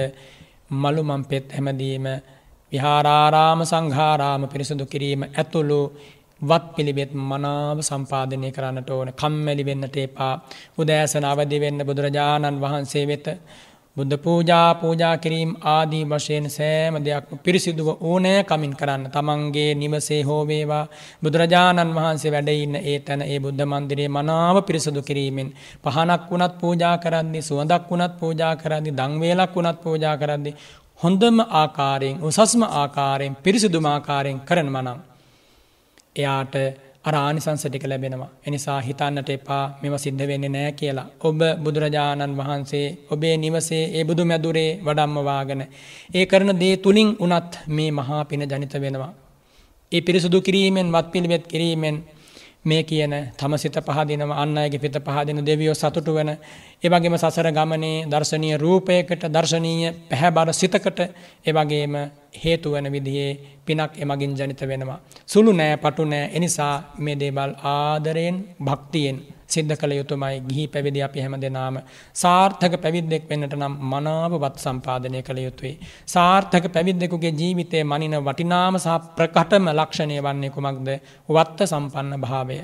[0.74, 2.06] මලු මම් පෙත් හැමදීම
[2.72, 5.80] විහාරාරාම සංඝාරාම පිරිසුදු කිරීම ඇතුළු
[6.42, 9.10] වත් පිළිවෙත් මනාව සම්පාදනය කරන්නට ඕන.
[9.14, 10.34] කම්මැලි වෙන්නට එපා.
[10.76, 13.28] උදෑසන අවදි වෙන්න බුදුරජාණන් වහන්සේ වෙත
[13.98, 19.04] බුද්ධ පූජා පූජා කිරීම් ආදී වශයෙන් සෑම දෙයක්ම පිරිසිදුව ඕනෑ කමින් කරන්න.
[19.08, 20.86] තමන්ගේ නිවසේ හෝවේවා
[21.22, 27.42] බුදුරජාණන් වහන්සේ වැඩඉන්න ඒ තැන ඒ බුද්ධ මන්දිරේ මනාව පිරිසිදු කිරීමෙන් පහනක් වුණත් පූජා කරද්දි
[27.42, 30.58] සුවඳක් වුණත් පූජා කරද්දි දංවේලක් වුණත් පූජා කරද්දි
[31.00, 35.11] හොඳම ආකාරයෙන් උසස්ම ආකාරයෙන් පිරිසිදුම ආකාරයෙන් කරන මනම්
[36.16, 36.56] එයාට
[37.04, 38.30] අර ආනිසංස ටික ලැබෙනවා.
[38.48, 41.08] එනිසා හිතන්නට එපා මෙම සිද්ධ වෙන්නේ නෑ කියලා.
[41.22, 45.62] ඔබ බුදුරජාණන් වහන්සේ ඔබේ නිවසේ ඒ බුදු මැදුරේ වඩම්ම වාගෙන.
[46.16, 49.12] ඒ කරන දේ තුලින් උනත් මේ මහා පින ජනිත වෙනවා.
[49.92, 51.98] ඒ පිරිසුදු කිරීමෙන් වත් පිළිවෙත් කිරීමෙන්
[52.66, 57.48] මේ කියන තම සිත පහදිනව අන්න අයගේ පිත පහදින දෙවියෝ සතුටු වෙන ඒ වගේම සසර
[57.52, 61.00] ගමනේ දර්ශනීය රූපයකට දර්ශනීය පැහැබර සිතකට
[61.46, 61.96] ඒ වගේම
[62.36, 65.00] හේතු වෙන විදිහේ පිනක් එමගින් ජනිත වෙනවා.
[65.26, 69.18] සුළු නෑ පටු නෑ එනිසා මේ දේවල් ආදරයෙන් භක්තියෙන්
[69.52, 71.76] සිද්ධ කළ යුතුමයි ගිහි පැවිදි අපි හැම දෙනාම
[72.16, 75.74] සාර්ථක පැවිද්දෙක් වෙන්නට නම් මනාව වත් සම්පාදනය කළ යුතුයි.
[76.08, 80.90] සාර්ථක පැවිද්දෙකුගේ ජීවිතයේ මනින වටිනාම සහ ප්‍රකටම ලක්ෂණය වන්නේ කුමක්ද?
[81.30, 82.60] වත්ත සම්පන්න භාවය.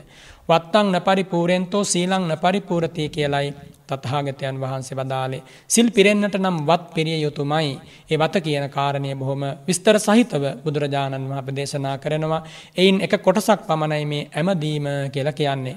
[0.50, 3.50] වත්තං නපරිපූරෙන්තෝ සීලං නපරිපූරති කියලයි
[3.90, 5.42] තතහාගතයන් වහන්සේ වදාලේ.
[5.68, 7.70] සිල් පිරෙන්න්නට නම් වත් පිරිය යුතුමයි.
[8.12, 12.42] ඒ වත කියන කාරණය බොහොම විස්තර සහිතව බුදුරජාණන් වහප දේශනා කරනවා.
[12.78, 15.76] එයින් එක කොටසක් පමණයි මේ ඇමදීම කියලා කියන්නේ.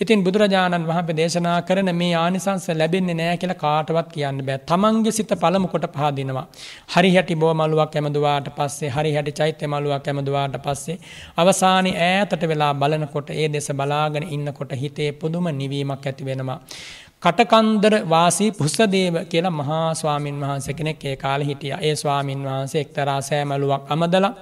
[0.00, 4.58] ඉතින් බුදුරජාණන් වහප දේශනා කරන මේ ආනිසංස ලැබෙන්නේ නෑ කියලා කාටවත් කියන්න බෑ.
[4.64, 6.46] තමන්ගේ සිත පළමු කොට පහදිනවා.
[6.88, 10.98] හරි හැටි බෝ මළුවක් ඇමදුවාට පස්සේ හරි හැටි චෛත්‍ය මළුවක් ඇමදුවාට පස්සේ
[11.36, 13.68] අවසානයේ ඈතට වෙලා බලනකොට ඒ දෙස
[14.08, 16.60] බලාගෙන ඉන්නකොට හිතේ පුදුම නිවීමක් ඇති වෙනවා.
[17.22, 21.80] කටකන්දර වාසී පුස්සදේව කියලා මහා ස්වාමින් වහන්සේ කෙනෙක් ඒ කාලේ හිටියා.
[21.80, 24.32] ඒ ස්වාමින් වහන්සේ එක්තරා සෑමලුවක් අමදලා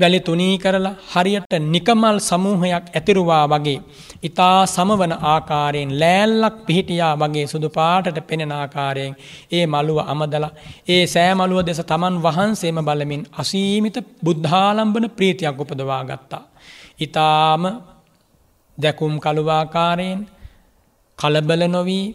[0.00, 3.78] වැලි තුනී කරලා හරියට නිකමල් සමූහයක් ඇතිරුවා වගේ
[4.22, 9.16] ඊතා සමවන ආකාරයෙන් ලෑල්ලක් පිහිටියා වගේ සුදු පාටට පෙනෙන ආකාරයෙන්
[9.52, 10.52] ඒ මළුව අමදලා
[10.88, 16.44] ඒ සෑමලුව දෙස තමන් වහන්සේම බලමින් අසීමිත බුද්ධාලම්බන ප්‍රීතියක් උපදවා ගත්තා.
[16.96, 17.62] ඊ타ම
[18.78, 20.20] දැකුම් කළුවාකාරයෙන්
[21.18, 22.06] කලබල නොවී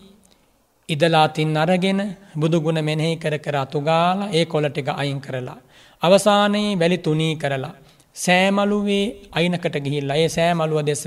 [0.89, 2.02] ඉදලාතින් අරගෙන
[2.36, 5.60] බුදුගුණ මෙනෙහි කර කර අතුගාලා ඒ කොළ ටික අයින් කරලා.
[6.02, 7.76] අවසානයේ වැලි තුනී කරලා.
[8.15, 11.04] සෑමලුවේ අයිනකට ගිහිල්ලා ඒ සෑමලුව දෙස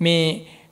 [0.00, 0.24] මේ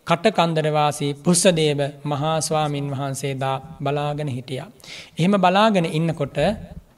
[0.06, 4.68] කටකන්දරවාසී පුස්සදේව මහාස්වාමින් වහන්සේදා බලාගෙන හිටියා.
[5.18, 6.38] එහෙම බලාගෙන ඉන්නකොට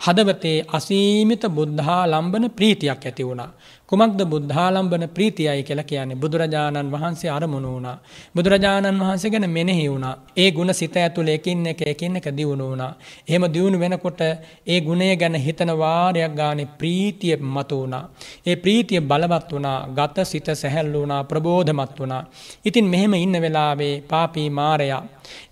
[0.01, 3.51] හදවතේ අසීමිත බුද්ධහා ලම්බන ප්‍රීතියක් ඇති වුණා.
[3.93, 7.97] කුමක්ද බුද්ධාලම්බන ප්‍රීතියයි කියලා කියන්නේ බුදුරජාණන් වහන්සේ අරමුණු වුණා.
[8.37, 10.15] බුදුරජාණන් වහන්සේ ගැන මෙනෙහි වුණා.
[10.37, 12.93] ඒ ಗುಣ සිත ඇතුළේ එකින් එක එකින් එක දියුණු වුණා.
[13.29, 14.23] එහෙම දියුණු වෙනකොට
[14.67, 18.05] ඒ ගුණය ගැන හිතන වාරයක් ගානේ ප්‍රීතිය මතු වුණා.
[18.47, 19.79] ඒ ප්‍රීතිය බලවත් වුණා.
[19.91, 22.23] ගත සිත සැහැල්ලු වුණා, ප්‍රබෝධමත් වුණා.
[22.65, 25.03] ඉතින් මෙහෙම ඉන්න වෙලාවේ පාපී මාරයා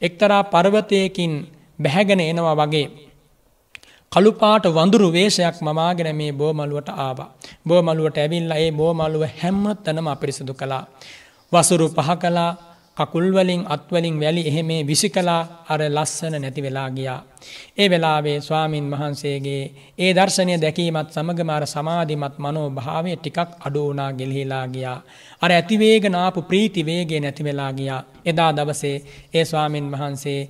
[0.03, 1.35] එක්තරා පර්වතයකින්
[1.79, 3.10] බැහැගෙන එනවා වගේ
[4.13, 7.29] කළුපාට වඳුරු වේශයක් මමාගෙන මේ බෝමලුවට ආවා.
[7.69, 10.85] බෝමලුවට ඇවිල්ලා ඒ බෝමලුව හැම තැනම අපිරිසිදු කළා.
[11.53, 12.51] වසුරු පහ කළා
[12.97, 17.21] කකුල්වලින් අත්වලින් වැලි එහෙම විසි කලා අර ලස්සන නැති වෙලා ගියා.
[17.79, 19.63] ඒ වෙලාවේ ස්වාමින් වහන්සේගේ
[19.99, 24.99] ඒ දර්ශනය දැකීමත් සමගමාර සමාධිමත් මනෝ භාවය ටිකක් අඩුවනා ගෙල්හිලා ගියා.
[25.43, 28.03] අර ඇතිවේග නාපු ප්‍රීතිවේගේ නැති වෙලා ගියා.
[28.25, 28.97] එදා දවසේ
[29.35, 30.41] ඒ ස්වාමින් වහන්සේ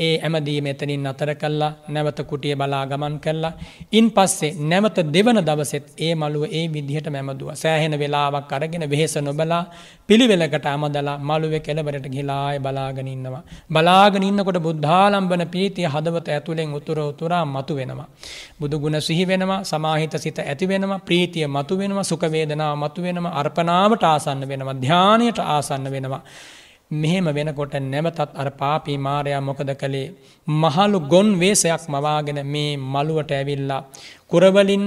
[0.00, 3.52] ඒ ඇමදීම එතනින් අතර කල්ලා නැවත කුටිය බලා ගමන් කල්ලා.
[3.92, 7.50] ඉන් පස්සේ නැවත දෙවන දවසෙත් ඒ මළුව ඒ විදිහට මැමදුව.
[7.54, 9.62] සෑහෙන වෙලාවක් අරගෙන වෙහෙස නොබලා
[10.08, 13.42] පිළිවෙලකට අමදලා මළුව කෙළවරට ගිලාය බලාගෙන ඉන්නවා.
[13.70, 18.08] බලාගෙන ඉන්නකොට බුද්ධාලම්බන ප්‍රීතිය හදවත ඇතුළෙන් උතුර උතුරා මතු වෙනවා.
[18.60, 24.02] බුදුගුණ සිහි වෙනවා සමාහිත සිත ඇති වෙනවා ප්‍රීතිය මතු වෙනවා සුඛ වේදනාව මතු වෙනවා අර්පණාවට
[24.04, 26.22] ආසන්න වෙනවා ධානයට ආසන්න වෙනවා.
[26.90, 30.12] මෙහෙම වෙනකොට නැවතත් අර පාපී මාරයා මොකද කළේ
[30.48, 33.86] මහලු ගොන් වේසයක් මවාගෙන මේ මළුවට ඇවිල්ලා
[34.28, 34.84] කුරවලින්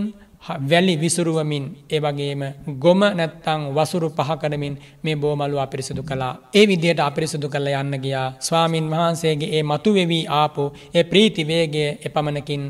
[0.62, 2.42] වැලි විසුරුවමින් ඒ වගේම
[2.78, 6.34] ගොම නැත්තං වසුරු පහකරමින් මේ බෝමලු අපිරිසිදු කළා.
[6.54, 10.64] ඒ විදියට අපිරිසිදු කළ යන්න ගියා ස්වාමින් වහන්සේගේ ඒ මතුවෙවී ආපු
[10.94, 12.64] ඒ ප්‍රීතිවේගය එපමණකින්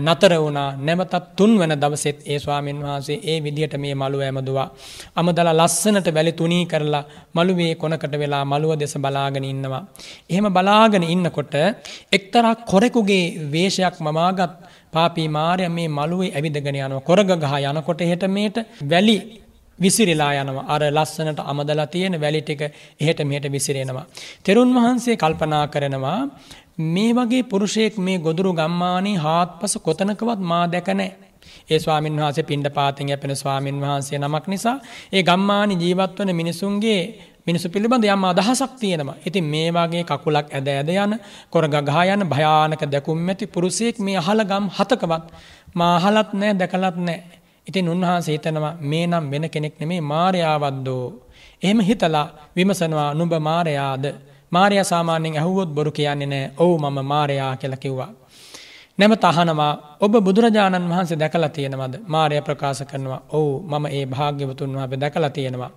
[0.00, 4.68] නතර වුණා නැවතත් තුන්වන දවසෙත් ඒ ස්වාමීන් වහන්සේ ඒ විදිහට මේ මළුව ඇමදුවා.
[5.16, 9.82] අමදල ලස්සනට වැලි තුනී කරලා මළුවේ කොනකට වෙලා මළුව දෙස බලාගෙන ඉන්නවා.
[10.30, 11.54] එහෙම බලාගෙන ඉන්නකොට
[12.12, 14.52] එක්තරා කොරෙකුගේ වේශයක් මමාගත්
[14.92, 19.16] පාපී මාරය මේ මළුවේ ඇවිදගෙන යනවා කොරග ගහ යනකොට හෙට මේට වැලි
[19.78, 22.62] විසිරිලා යනවා අර ලස්සනට අමදලා තියෙන වැලි ටික
[23.00, 24.06] එහෙට මෙහෙට විසිරෙනවා.
[24.44, 26.18] තෙරුන් වහන්සේ කල්පනා කරනවා
[26.78, 31.12] මේ වගේ පුරුෂයෙක් මේ ගොදුරු ගම්මානී හාත්පස කොතනකවත් මා දැකනෑ.
[31.70, 34.78] ඒ ස්වාමින් වහන්සේ පිණ්ඩ පාතින් යැපෙන ස්වාමින් වහන්සේ නමක් නිසා
[35.12, 37.02] ඒ ගම්මානි ජීවත් වන මිනිසුන්ගේ
[37.46, 39.16] මිනිසු පිළිබඳ යම් අදහසක් තියෙනවා.
[39.26, 41.18] ඉතින් මේ වගේ කකුලක් ඇද ඇද යන
[41.50, 45.24] කොර ගගා යන භයානක දැකුම් ඇති පුරුෂයෙක් මේ අහල ගම් හතකවත්
[45.74, 47.22] මා අහලත් නැහැ දැකලත් නැහැ.
[47.66, 51.06] ඉතින් උන්වහන්සේ හිතනවා මේ නම් වෙන කෙනෙක් නෙමේ මාර්යාවද්දෝ.
[51.62, 54.33] එහෙම හිතලා විමසනවා නුඹ මාර්යාද?
[54.56, 56.52] මාර්යා සාමාන්‍යයෙන් ඇහුවොත් බොරු කියන්නේ නැහැ.
[56.58, 58.10] ඔව් මම මාර්යා කියලා කිව්වා.
[58.98, 61.94] නැමත අහනවා ඔබ බුදුරජාණන් වහන්සේ දැකලා තියෙනවද?
[62.06, 65.70] මාර්යා ප්‍රකාශ කරනවා ඔව් මම ඒ භාග්‍යවතුන් වහන්සේ දැකලා තියෙනවා.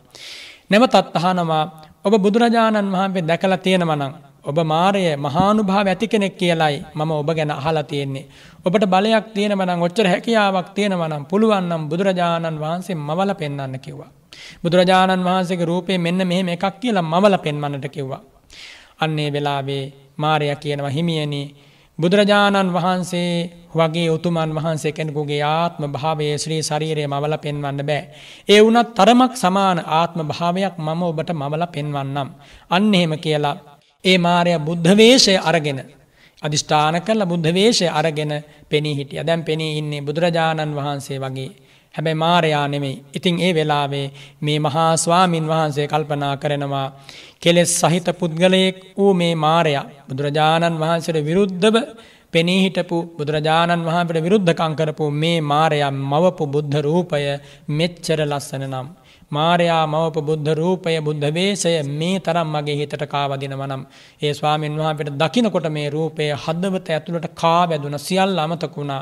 [0.70, 1.64] නැවතත් අහනවා
[2.06, 4.14] ඔබ බුදුරජාණන් වහන්සේ දැකලා තියෙනවා නම්
[4.46, 8.26] ඔබ මාරය මහානුභාව ඇති කෙනෙක් කියලයි මම ඔබ ගැන අහලා තියෙන්නේ.
[8.66, 14.12] ඔබට බලයක් තියෙනවා නම් ඔච්චර හැකියාවක් තියෙනවා නම් පුළුවන් නම් බුදුරජාණන් වහන්සේ මවල පෙන්වන්න කිව්වා.
[14.64, 18.22] බුදුරජාණන් වහන්සේගේ රූපේ මෙන්න මෙහෙම එකක් කියලා මවල පෙන්වන්නට කිව්වා.
[19.00, 19.84] අන්නේ වෙලාවේ
[20.18, 21.42] මාරයා කියනවා හිමියනි
[22.00, 23.32] බුදුරජාණන් වහන්සේ
[23.74, 28.04] වගේ උතුමන් වහන්සේ කෙනෙකුගේ ආත්ම භාවයේ ශ්‍රී ශරීරය මවල පෙන්වන්න බෑ.
[28.50, 32.30] ඒ වුණත් තරමක් සමාන ආත්ම භාවයක් මම ඔබට මවල පෙන්වන්නම්.
[32.70, 33.56] අන්න එහෙම කියලා
[34.04, 35.80] ඒ මාරය බුද්ධවේශය අරගෙන
[36.42, 38.34] අධිෂ්ඨාන කරල බුද්ධවේශය අරගෙන
[38.70, 41.52] පෙනී හිටිය දැන් පෙනී ඉන්නේ බුදුරජාණන් වහන්සේ වගේ.
[41.98, 43.04] හැබැයි මාරයා නෙමෙයි.
[43.14, 44.08] ඉතින් ඒ වෙලාවේ
[44.42, 46.88] මේ මහා ස්වාමින් වහන්සේ කල්පනා කරනවා
[47.42, 51.76] කෙලෙස් සහිත පුද්ගලයෙක් වූ මේ මාරයා බුදුරජාණන් වහන්සේට විරුද්ධව
[52.34, 57.24] පෙනී හිටපු බුදුරජාණන් වහන්සේට විරුද්ධකම් කරපු මේ මාරයා මවපු බුද්ධ රූපය
[57.72, 58.88] මෙච්චර ලස්සන නම්
[59.32, 63.84] මාරයා මවප බුද්ධ රූපය බුද්ධ වේශය මේ තරම් මගේ හිතට කාවදිනවනම්
[64.22, 69.02] ඒ ස්වාමීන් වහන්සේට දකිනකොට මේ රූපය හදවත ඇතුළට කා වැදුන සියල්ල අමතකුණා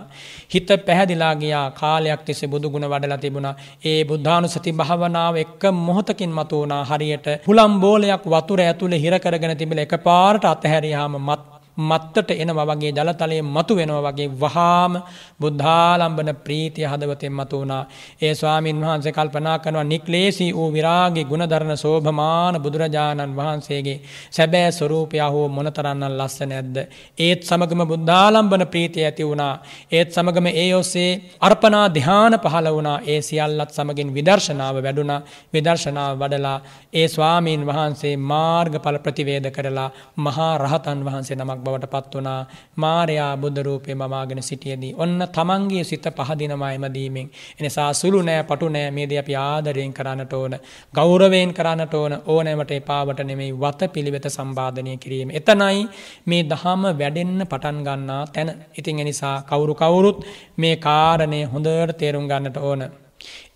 [0.50, 3.56] හිත පැහැදිලා ගියා කාලයක් තිස්සේ බුදු ගුණ වඩලා තිබුණා.
[3.84, 6.84] ඒ බුද්ධානුසති භාවනාව එක්ක මොහොතකින් මතු වුණා.
[6.86, 13.42] හරියට හුලම් බෝලයක් වතුර ඇතුලේ හිර කරගෙන තිබිලා එකපාරට අතහැරියාම මත් මත්තට එනවා වගේ ජලතලයේ
[13.44, 14.94] මතු වෙනවා වගේ වහාම
[15.42, 17.84] බුද්ධාලම්බන ප්‍රීතිය හදවතෙන් මතු වුණා.
[18.22, 25.48] ඒ ස්වාමින් වහන්සේ කල්පනා කරනවා නික්ලේශී වූ විරාගී ගුණධර්ණ සෝභමාන බුදුරජාණන් වහන්සේගේ සැබෑ ස්වરૂපය හෝ
[25.50, 26.78] මොනතරම්නම් ලස්සන නැද්ද?
[27.20, 29.54] ඒත් සමගම බුද්ධාලම්බන ප්‍රීතිය ඇති වුණා.
[29.92, 31.12] ඒත් සමගම ඒ ඔස්සේ
[31.42, 32.98] අර්පණා ධ්‍යාන පහළ වුණා.
[33.04, 35.22] ඒ සියල්ලත් සමගින් විදර්ශනාව වැඩුණා.
[35.54, 36.58] විදර්ශනාව වඩලා
[36.94, 42.40] ඒ ස්වාමීන් වහන්සේ මාර්ගඵල ප්‍රතිවේද කරලා මහා රහතන් වහන්සේ නමක් බවට පත් වනා
[42.78, 44.94] මාරයා බුද්ධරූපය මමාගෙන සිටියදී.
[44.96, 47.30] ඔන්න තමන්ගේ සිත පහදිනවා එමදීමෙන්.
[47.60, 50.56] එනිසා සුළු නෑ පටු නෑ මේද අපි ආදරයෙන් කරන්නට ඕන.
[50.94, 55.30] ගෞරවයෙන් කරන්නට ඕන ඕනෑමට එපාවට නෙමෙයි වත පිළිවෙත සම්බාධනය කිරීම.
[55.32, 55.88] එතනයි
[56.26, 58.54] මේ දහම වැඩෙන්න පටන් ගන්නා තැන.
[58.78, 60.20] ඉතින් එනිසා කවුරු කවුරුත්
[60.58, 62.84] මේ කාරණය හොඳට තේරුම් ගන්නට ඕන.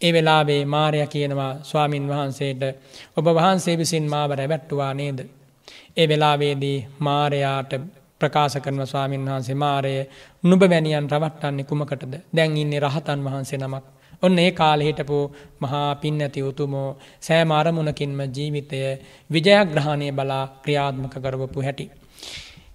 [0.02, 2.64] ඒ වෙලාවේ මාරය කියනවා ස්වාමින් වහන්සේට
[3.18, 5.20] ඔබ වහන්සේ විසින් මාව රැවැට්ටුවා නේද.
[5.98, 7.72] ඒ වෙලාවේදී මාරයාට
[8.22, 9.94] ප්‍රකාශ කරන ස්වාමීන් වහන්සේ මාරය
[10.44, 13.86] නුබ වැනියන් රවට්ටන්නේ කුමකටද දැන් ඉන්නේ රහතන් වහන්සේ නමක්.
[14.22, 15.18] ඔන්න ඒ කාලෙ හිටපු
[15.62, 16.90] මහා පින් ඇති උතුමෝ
[17.22, 18.80] සෑම අරමුණකින්ම ජීවිතය
[19.30, 21.86] විජයග්‍රහණය බලා ක්‍රියාත්මක කරවපු හැටි.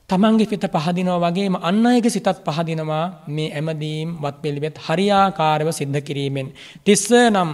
[0.08, 6.48] තමන්ගේ පිත පහදිනවා වගේම අන්න අයගේ සිතත් පහදිනවා මේ ඇමදීම් වත් පිළිවෙත් හරියාකාරව සිද්ධ කිරීමෙන්.
[6.84, 7.50] තිස්ස නම්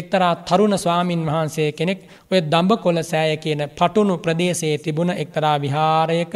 [0.00, 6.32] එක්තරා තරුණ ස්වාමින් වහන්සේ කෙනෙක් ඔය දඹ කොල සෑය කියන පටුණු ප්‍රදේශයේ තිබුණ එක්තරා විහාරයක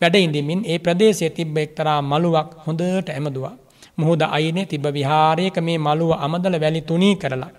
[0.00, 3.54] වැඩඉඳමින් ඒ ප්‍රදේශයේ තිබ්බ එක්තරා මළුවක් හොඳට ඇමදවා.
[3.96, 7.52] මුහුද අයිනේ තිබ විහාරයක මේ මළුව අමදල වැලි තුනී කරලා.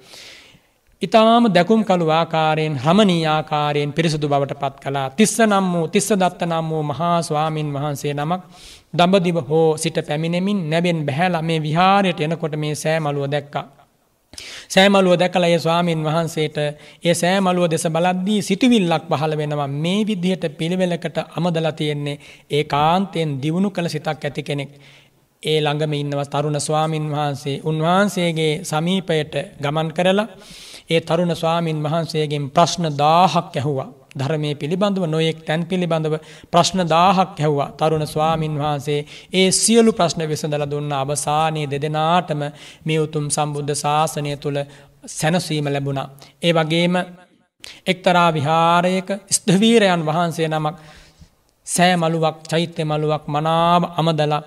[1.01, 6.41] ඉතාම දැකුම් කළු ආකාරයෙන් හමනී ආකාරයෙන් පිරිසුදු බවට පත් කලා තිස්ස නම් වූ තිස්ස දත්ත
[6.43, 8.41] නම් වූ මහා ස්වාමීන් වහන්සේ නමක්
[8.93, 13.65] දඹදිව හෝ සිට පැමිණෙමින් නැබෙන් බැහැල මේ විහාරයට එනකොට මේ සෑමලුව දැක්කා.
[14.67, 16.57] සෑමලුව දැකලා ඒ ස්වාමින් වහන්සේට
[17.03, 22.19] ඒ සෑමලුව දෙස බලද්දී සිටවිල්ලක් පහළ වෙනවා මේ විදිහට පිළිවෙලකට අමදලා තියෙන්නේ
[22.51, 24.71] ඒ කාන්තයෙන් දියුණු කළ සිතක් ඇති කෙනෙක්.
[25.43, 30.27] ඒ ළඟම ඉන්නව තරුණ ස්වාමින් වහන්සේ උන්වහන්සේගේ සමීපයට ගමන් කරලා
[30.89, 33.89] ඒ තරුණ ස්වාමින් වහන්සේගෙන් ප්‍රශ්න දාහක් ඇහුවා.
[34.17, 36.15] ධර්මය පිළිබඳව නොයෙක් තැන් පිළිබඳව
[36.47, 38.99] ප්‍රශ්න දාහක් හැව්වා තරුණ ස්වාමින් වහන්සේ
[39.33, 42.41] ඒ සියලු ප්‍රශ්න විසඳල දුන්න අවසානයේ දෙදෙනාටම
[42.85, 44.59] මේ උතුම් සම්බුද්ධ ශාසනය තුළ
[45.09, 46.07] සැනසීම ලැබුණා.
[46.41, 46.95] ඒ වගේම
[47.85, 50.75] එක්තරා විහාරයක ස්ධවීරයන් වහන්සේ නමක්
[51.67, 54.41] සෑ මළුවක් චෛත්‍ය මළුවක් මනාව අමදලා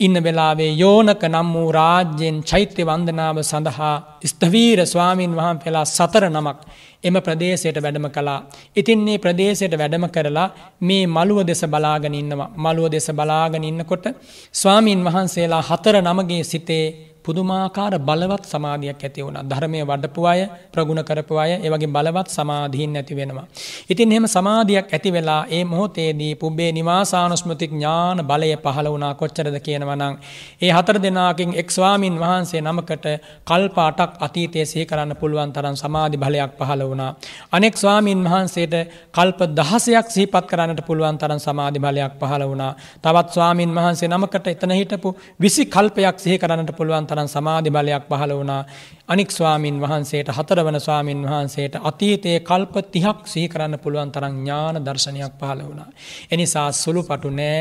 [0.00, 6.58] ඉන්න වෙලාවේ යෝනක නම් වූ රාජ්‍යයෙන් චෛත්‍ය වන්දනාව සඳහා ස්ථවීර ස්වාමීන් වහන් පෙලා සතර නමක්
[7.04, 8.38] එම ප්‍රදේශයට වැඩම කලා.
[8.76, 10.48] ඉතින් මේ ප්‍රදේශයට වැඩම කරලා
[10.80, 12.50] මේ මළුව දෙස බලාගෙන ඉන්නවා.
[12.56, 14.06] මළුව දෙස බලාගෙන ඉන්නකොට
[14.54, 16.84] ස්වාමීන් වහන්සේලා හතර නමගේ සිතේ
[17.22, 19.44] පුදුමාකාර බලවත් සමාධියක් ඇති වුණා.
[19.44, 20.40] ධර්මයේ වඩපු අය,
[20.72, 23.46] ප්‍රගුණ කරපු අය, ඒ වගේ බලවත් සමාධීන් ඇති වෙනවා.
[23.90, 29.96] ඉතින් එහෙම සමාධියක් ඇති වෙලා ඒ මොහොතේදී පුබ්බේ නිවාසානුස්මෘති ඥාන බලය පහළ වුණා කොච්චරද කියනවා
[29.96, 30.14] නම්
[30.62, 33.06] ඒ හතර දෙනාකින් එක් ස්වාමින් වහන්සේ නමකට
[33.44, 37.10] කල්ප 8ක් අතීතයේ සිහි කරන්න පුළුවන් තරම් සමාධි බලයක් පහළ වුණා.
[37.52, 38.74] අනෙක් ස්වාමින් වහන්සේට
[39.12, 42.72] කල්ප 16ක් සිහිපත් කරන්නට පුළුවන් තරම් සමාධි බලයක් පහළ වුණා.
[43.02, 48.32] තවත් ස්වාමින් වහන්සේ නමකට එතන හිටපු 20 කල්පයක් සිහි කරන්නට පුළුවන් තරම් සමාධි බලයක් පහළ
[48.32, 48.62] වුණා.
[49.08, 55.38] අනික් ස්වාමින් වහන්සේට හතරවන ස්වාමින් වහන්සේට අතීතයේ කල්ප 30ක් සිහි කරන්න පුළුවන් තරම් ඥාන දර්ශනයක්
[55.40, 55.88] පහළ වුණා.
[56.30, 57.60] එනිසා සුළුපටු නෑ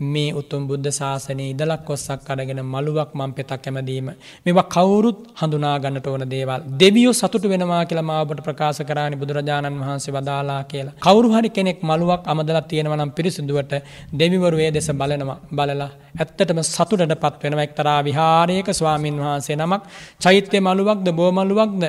[0.00, 4.08] මේ උතුම් බුද්ධ ශාසනයේ ඉදලක් කොස්සක් අරගෙන මළුවක් මං පෙතක් කැමදීම
[4.46, 6.62] මේවා කවුරුත් හඳුනා ගන්නට ඕන දේවල්.
[6.80, 10.94] දෙවියෝ සතුටු වෙනවා කියලා මා ඔබට ප්‍රකාශ කරානි බුදුරජාණන් වහන්සේ වදාලා කියලා.
[10.98, 13.72] කවුරු හරි කෙනෙක් මළුවක් අමදලා තියෙනවා නම් පිරිසිදුවට
[14.12, 15.38] දෙවිවරු ඒ දෙස බලනවා.
[15.50, 17.66] බලලා ඇත්තටම සතුටටපත් වෙනවා.
[17.68, 19.82] එක්තරා විහාරයක ස්වාමින් වහන්සේ නමක්
[20.20, 21.84] චෛත්‍ය මළුවක්ද බෝ මළුවක්ද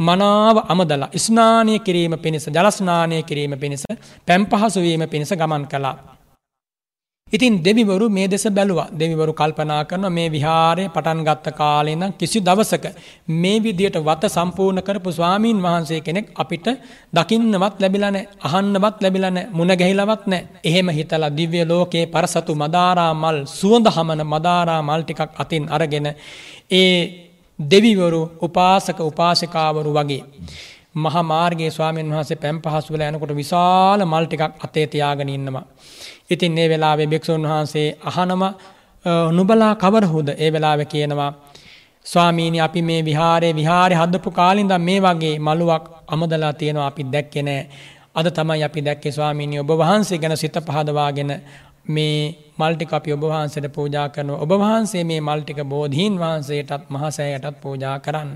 [0.00, 3.84] මනාව අමදලා ස්නානය කිරීම පිණිස ජල ස්නානය කිරීම පිණිස
[4.28, 5.96] පැම් පහසු වීම පිණිස ගමන් කළා.
[7.32, 8.88] ඉතින් දෙවිවරු මේ දෙස බැලුවා.
[8.92, 12.84] දෙවිවරු කල්පනා කරන මේ විහාරය පටන් ගත්ත කාලෙන කිසි දවසක
[13.34, 16.66] මේ විදියට වත සම්පූර්ණ කරපු ස්වාමීන් වහන්සේ කෙනෙක් අපිට
[17.12, 23.86] දකින්නවත් ලැබිලන අහන්නවත් ලැබිලන මුණ ගැහිලවත් නෑ එහෙම හිතලා දිව්‍ය ලෝකයේ පරසතු මදාරා මල් සුවඳ
[23.88, 26.06] හමන මදාරා මල් ටිකක් අතින් අරගෙන
[26.72, 26.92] ඒ
[27.58, 30.22] දෙවිවරු උපාසක උපාසිකාවරු වගේ
[30.94, 35.64] මහා මාර්ගයේ ස්වාමීන් වහන්සේ පැම් පහසු වෙලා යනකොට විශාල මල් ටිකක් අතේ තියාගෙන ඉන්නවා.
[36.30, 38.42] ඉතින් ඒ වෙලාවේ භික්ෂුන් වහන්සේ අහනම
[39.32, 41.32] නුබලා කවරහුද ඒ වෙලාව කියනවා
[42.06, 47.66] ස්වාමීනි අපි මේ විහාරේ විහාරේ හදපු කාලින්ද මේ වගේ මළුවක් අමදලා තියෙනවා අපි දැක්කේ නෑ.
[48.14, 51.30] අද තමයි අපි දැක්කේ ස්වාමීනි ඔබ වහන්සේ ගැන සිත පහදවාගෙන
[51.86, 54.38] මේ මල්ටික අපි ඔබ වහන්සේට පූජා කරනවා.
[54.38, 58.30] ඔබ වහන්සේ මේ මල්ටික බෝධීන් වහන්සේටත් මහසෑයටත් පූජා කරන්න.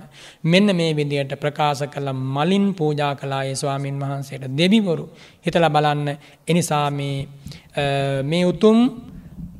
[0.44, 5.08] මෙන්න මේ විදියට ප්‍රකාශ කළ මලින් පූජා කලා ඒ ස්වාමීන් වහන්සේට දෙවිවරු.
[5.46, 6.08] හිතලා බලන්න
[6.48, 7.28] එනිසා මේ
[8.24, 8.78] මේ උතුම්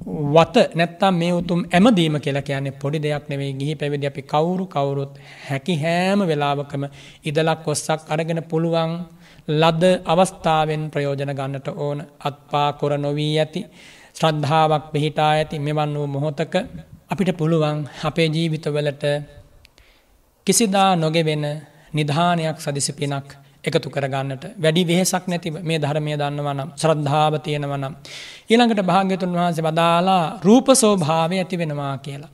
[0.06, 5.12] වත නැත්තම් මේ උතුම් ඇමදීම කියලා කියන්නේ පොඩි දෙයක් නෙවෙයි ගිහි පැවිදි අපි කවුරු කවුරුත්
[5.48, 6.84] හැකි හැම වෙලාවකම
[7.24, 8.92] ඉදලක් කොස්සක් අරගෙන පුළුවන්
[9.52, 11.98] ලද අවස්ථාවෙන් ප්‍රයෝජන ගන්නට ඕන.
[12.20, 13.60] අත්පා කොර නොවී ඇති
[14.14, 16.54] ශ්‍රද්ධාවක් පිහිටා ඇති මෙවන් වූ මොහොතක
[17.10, 19.04] අපිට පුළුවන් අපේ ජීවිතවලට
[20.46, 21.44] කිසිදා නොගෙවෙන
[21.92, 23.28] නිධානයක් සදිසි පිනක්
[23.66, 27.94] එකතු කරගන්නට වැඩි වෙහෙසක් නැතිව මේ ධර්මය දන්නවනම් ශ්‍රද්ධාව තියෙනවනම්.
[28.50, 32.32] ඊළඟට භාග්‍යතුන් වහන්සේ වදාලා රූප සෝභාවය ඇති වෙනවා කියලා.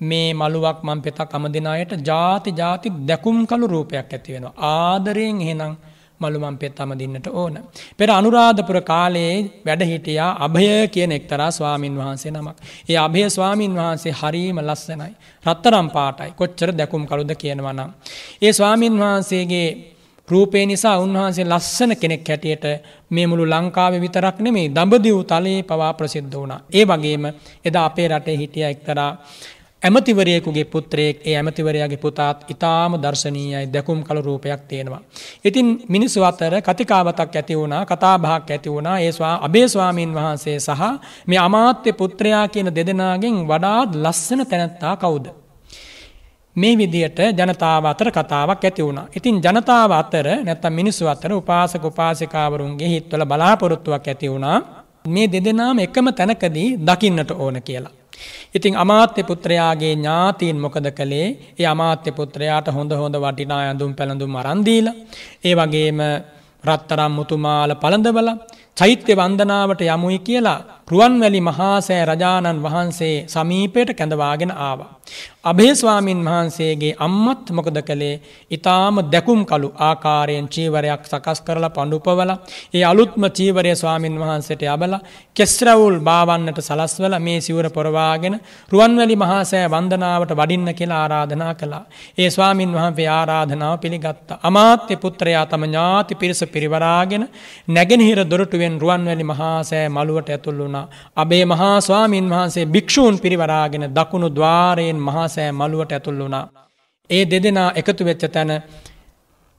[0.00, 4.54] මේ මළුවක් මං පෙතක් අමදිනායට ජාති ජාති දැකුම් කළු රූපයක් ඇති වෙනවා.
[4.72, 5.74] ආදරයෙන් එහෙනම්
[6.20, 7.58] මළුමන් පෙත් අමදින්නට ඕන.
[7.96, 12.56] පෙර අනුරාධපුර කාලයේ වැඩ හිටියා අභය කියන එක්තරා ස්වාමින් වහන්සේ නමක්.
[12.88, 15.12] ඒ අභය ස්වාමින් වහන්සේ හරීම ලස්සනයි.
[15.46, 17.90] රත්තරම් පාටයි කොච්චර දැකුම් කළුද කියනවනම්.
[18.42, 19.93] ඒ ස්වාමින් වහන්සේගේ
[20.28, 22.64] රූපේ නිසා උන්වහන්සේ ලස්සන කෙනෙක් හැටියට
[23.10, 26.60] මේ මුළු ලංකාවේ විතරක් නෙමේ දඹදිව් තලයේ පවා ප්‍රසිද්ධ වුණා.
[26.72, 27.24] ඒ වගේම
[27.64, 29.10] එදා අපේ රටේ හිටිය එක්තරා
[29.82, 35.02] ඇමතිවරයෙකුගේ පුත්‍රයෙක් ඒ ඇමතිවරයාගේ පුතාත් ඉතාම දර්ශනීයයි දැකුම් කළු රූපයක් තියෙනවා.
[35.44, 40.82] ඉතින් මිනිස්සු අතර කතිකාවතක් ඇති වුණා කතාබහක් ඇති වුණා ඒ ස්වා අබේ ස්වාමීන් වහන්සේ සහ
[41.26, 45.43] මේ අමාත්‍ය පුත්‍රයා කියන දෙදෙනාගෙන් වඩාත් ලස්සන තැනැත්තා කවුද.
[46.56, 49.06] මේ විදියට ජනතාව අතර කතාවක් ඇති වුණා.
[49.16, 54.58] ඉතින් ජනතාව අතර නැත්තම් මිනිස්සු අතර උපාසක උපාසිකාවරුන්ගේ හිත්වල බලාපොරොත්තුවක් ඇති වුණා.
[55.08, 57.92] මේ දෙදෙනාම එකම තැනකදී දකින්නට ඕන කියලා.
[58.54, 61.28] ඉතින් අමාත්‍ය පුත්‍රයාගේ ඥාතීන් මොකද කළේ?
[61.58, 64.94] ඒ අමාත්‍ය පුත්‍රයාට හොඳ හොඳ වටිනා ඇඳුම් පැළඳුම් අරන් දීලා,
[65.44, 66.00] ඒ වගේම
[66.64, 68.36] රත්තරම් මුතුමාල පළඳවලා
[68.76, 74.92] චෛත්‍ය වන්දනාවට යමුයි කියලා රුවන්වැලි මහාසෑ රජාණන් වහන්සේ සමීපයට කැඳවාගෙන ආවා.
[75.44, 78.20] අභේස්වාමින් වහන්සේගේ අම්මත් මොකද කළේ
[78.50, 82.30] ඉතාම දැකුම් කළු ආකාරයෙන් චීවරයක් සකස් කරලා පණ්ඩුපවල
[82.74, 84.94] ඒ අලුත්ම චීවරය ස්වාමින් වහන්සේට යබල
[85.36, 88.36] කෙස්රවුල් භාවන්නට සලස්වල මේ සිවර පොරවාගෙන
[88.72, 91.84] රුවන්වැලි මහාසෑ වන්දනාවට වඩින්න කියලා ආරාධනා කළා.
[92.18, 94.28] ඒ ස්වාමින් වහන්සේ ආරාධනාව පිළිගත්ත.
[94.42, 97.28] අමාත්‍ය පුත්‍රයා තම ඥාති පිරිස පිරිවරාගෙන
[97.68, 98.24] නැගෙනහිර
[98.64, 100.88] දොරටුවෙන් රුවන්වැලි මහාසෑ මළුවට ඇතුල් වුණා.
[101.16, 106.48] අබේ මහා ස්වාමින් වහන්සේ භික්ෂූන් පිරිවරාගෙන දකුණු ద్వාරයෙන් මහා සෑ මළුවට ඇතුල් වුණා.
[107.10, 108.52] ඒ දෙදෙනා එකතු වෙච්ච තැන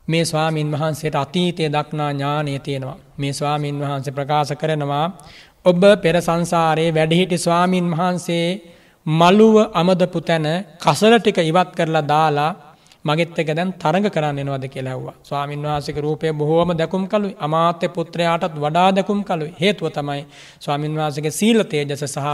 [0.08, 2.98] මේ ස්වාමීන් වහන්සේට අතීතය දක්නා ඥානය තියෙනවා.
[3.18, 5.08] මේ ස්වාමීන් වහන්සේ ප්‍රකාශ කරනවා
[5.66, 8.48] ඔබ පෙර සංසාරයේ වැඩහිටි ස්වාමීන් වහන්සේ
[9.06, 10.48] මළුව අමදපු තැන
[10.80, 12.52] කසල ටික ඉවත් කරලා දාලා
[13.06, 15.16] මගෙත් එක දැන් තරඟ කරන්න එනවද කියලා ඇහුවා.
[15.24, 17.36] ස්වාමින් වහන්සේගේ රූපය බොහෝම දැකුම් කළුයි.
[17.40, 19.54] අමාත්‍ය පුත්‍රයාටත් වඩා දැකුම් කළුයි.
[19.62, 20.24] හේතුව තමයි
[20.60, 22.28] ස්වාමින් වහන්සේගේ සීල තේජස සහ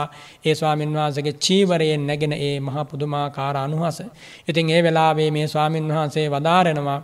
[0.45, 3.99] ඒ ස්වාමින් වහන්සේගේ චීවරයෙන් නැගෙන ඒ මහා පුදුමාකාර අනුහස.
[4.47, 6.99] ඉතින් ඒ වෙලාවේ මේ ස්වාමින් වහන්සේ වදාරනවා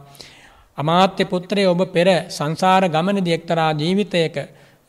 [0.78, 4.36] අමාත්‍ය පුත්‍රය ඔබ පෙර සංසාර ගමනදී එක්තරා ජීවිතයක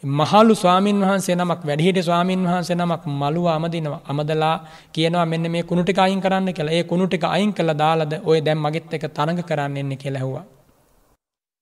[0.02, 5.82] මහලු ස්වාමීන් වහන්සේ නමක් වැඩිහිට ස්වාමීන් වහන්සේ නමක් මළුව අමදිනවා අමදලා කියනවා මෙන්න මේ කුණු
[5.82, 6.72] ටික අයින් කරන්න කියලා.
[6.72, 10.44] ඒ කුණු ටික අයින් කළා දාලාද ඔය දැන් මගෙත් එක තරඟ කරන්න එන්නේ කියලා ඇහුවා.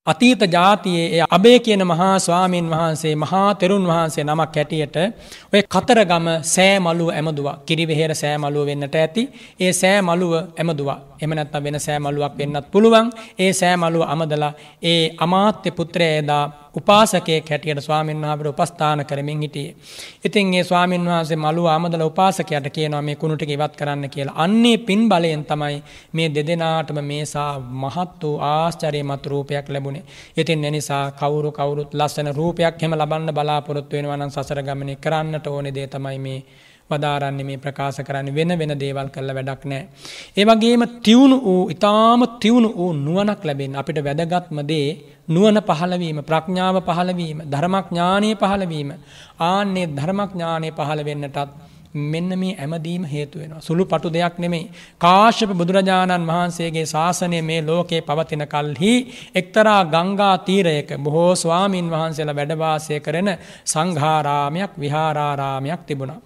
[0.07, 4.97] අතීත ජාතියේ ඒ අබේ කියන මහා ස්වාමීන් වහන්සේ මහා තෙරුන් වහන්සේ නමක් හැටියට
[5.53, 7.57] ඔය කතරගම සෑ මළුව ඇමදුවා.
[7.67, 9.29] කිරිවෙහෙර සෑ මළුව වෙන්නට ඇති.
[9.61, 10.99] ඒ සෑ මළුව ඇමදුවා.
[11.19, 13.11] එහෙම නැත්නම් වෙන සෑ මළුවක් වෙන්නත් පුළුවන්.
[13.39, 14.53] ඒ සෑ මළුව අමදලා
[14.83, 16.45] ඒ අමාත්‍ය පුත්‍රයා එදා
[16.77, 19.77] උපාසකයෙක් හැටියට ස්වාමීන් වහන්සේ උපස්ථාන කරමින් හිටියේ.
[20.25, 24.35] ඉතින් ඒ ස්වාමීන් වහන්සේ මළුව ආමදල උපාසකයාට කියනවා මේ කුණු ටික ඉවත් කරන්න කියලා.
[24.37, 30.05] අන්නේ පින් බලයෙන් තමයි මේ දෙදෙනාටම මේසා මහත් වූ ආශ්චර්යමත් රූපයක් ලැබුණේ.
[30.37, 35.47] ඉතින් ඒ නිසා කවුරු කවුරුත් ලස්සන රූපයක් හැම ලබන්න බලාපොරොත්තු වෙනවා නම් සසර ගමනේ කරන්නට
[35.47, 36.41] ඕනේ දේ තමයි මේ
[36.91, 39.83] වදාරන්නේ මේ ප්‍රකාශ කරන්න වෙන වෙන දේවල් කල්ල වැඩක් නෑ.
[40.37, 44.89] ඒ වගේම තිවුණු වූ ඉතාම තිවුණු වූ නුවනක් ලැබෙන් අපිට වැදගත්ම දේ
[45.29, 48.91] නුවන පහළවීම ප්‍රඥාව පහළවීම ධර්මඥානය පහළවීම
[49.43, 51.41] ආන්නේ ධර්මඥානය පහළ වෙන්නටත්
[51.97, 53.61] මෙන්න මේ ඇමදීම හේතු වෙනවා.
[53.61, 54.71] සුළු පටු දෙයක් නෙමෙයි.
[55.01, 58.93] කාශ්‍යප බුදුරජාණන් වහන්සේගේ ශාසනය මේ ලෝකේ පවතින කල්හි
[59.35, 63.31] එක්තරා ගංගා තීරයක බොහෝ ස්වාමින් වහන්සේලා වැඩවාසය කරන
[63.67, 66.21] සංඝාරාමයක් විහාරාරාමයක් තිබුණා.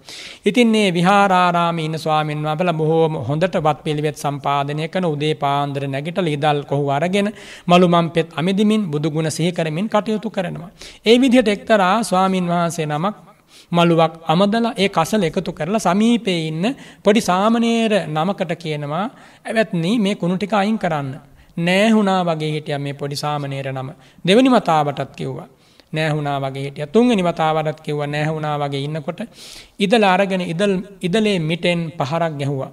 [0.45, 6.35] ඉතින් මේ විහාරාරාමේ ඉන්න ස්වාමින් වහන්සේලා බොහෝම හොඳට වත් පිළිවෙත් සම්පාදනය කරන උදේ පාන්දර නැගිටලා
[6.37, 7.29] ඉදල් කොහු අරගෙන
[7.67, 10.71] මලු මම්පෙත් අමිදිමින් බුදු ගුණ සිහි කරමින් කටයුතු කරනවා.
[11.05, 13.30] ඒ විදිහට එක්තරා ස්වාමින් වහන්සේ නමක්
[13.71, 16.65] මළුවක් අමදලා ඒ කසල එකතු කරලා සමීපයේ ඉන්න
[17.03, 19.05] පොඩි සාමනීර නමකට කියනවා
[19.45, 21.11] ඇවැත්නි මේ කුණු ටික අයින් කරන්න.
[21.57, 23.89] නෑහුණා වගේ හිටිය මේ පොඩි සාමනීර නම
[24.25, 25.47] දෙවනි මතාවටත් කිව්වා.
[25.93, 29.21] නෑහුණා වගේ හිටිය තුන්වෙනි වතාවටත් කිව්වා නෑහුණා වගේ ඉන්නකොට
[29.79, 32.71] ඉදල අරගෙන ඉදල් ඉදලේ මිටෙන් පහරක් ගැහුවා.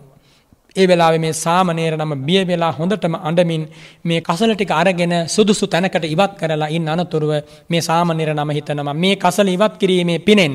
[0.76, 3.62] ඒ වෙලාවේ මේ සාමනේර නම බිය වෙලා හොඳටම අඬමින්
[4.04, 7.32] මේ කසල ටික අරගෙන සුදුසු තැනකට ඉවත් කරලා ඉන්න අනතුරුව
[7.70, 8.94] මේ සාමනේර නම හිතනවා.
[8.94, 10.52] මේ කසල ඉවත් කිරීමේ පිනෙන්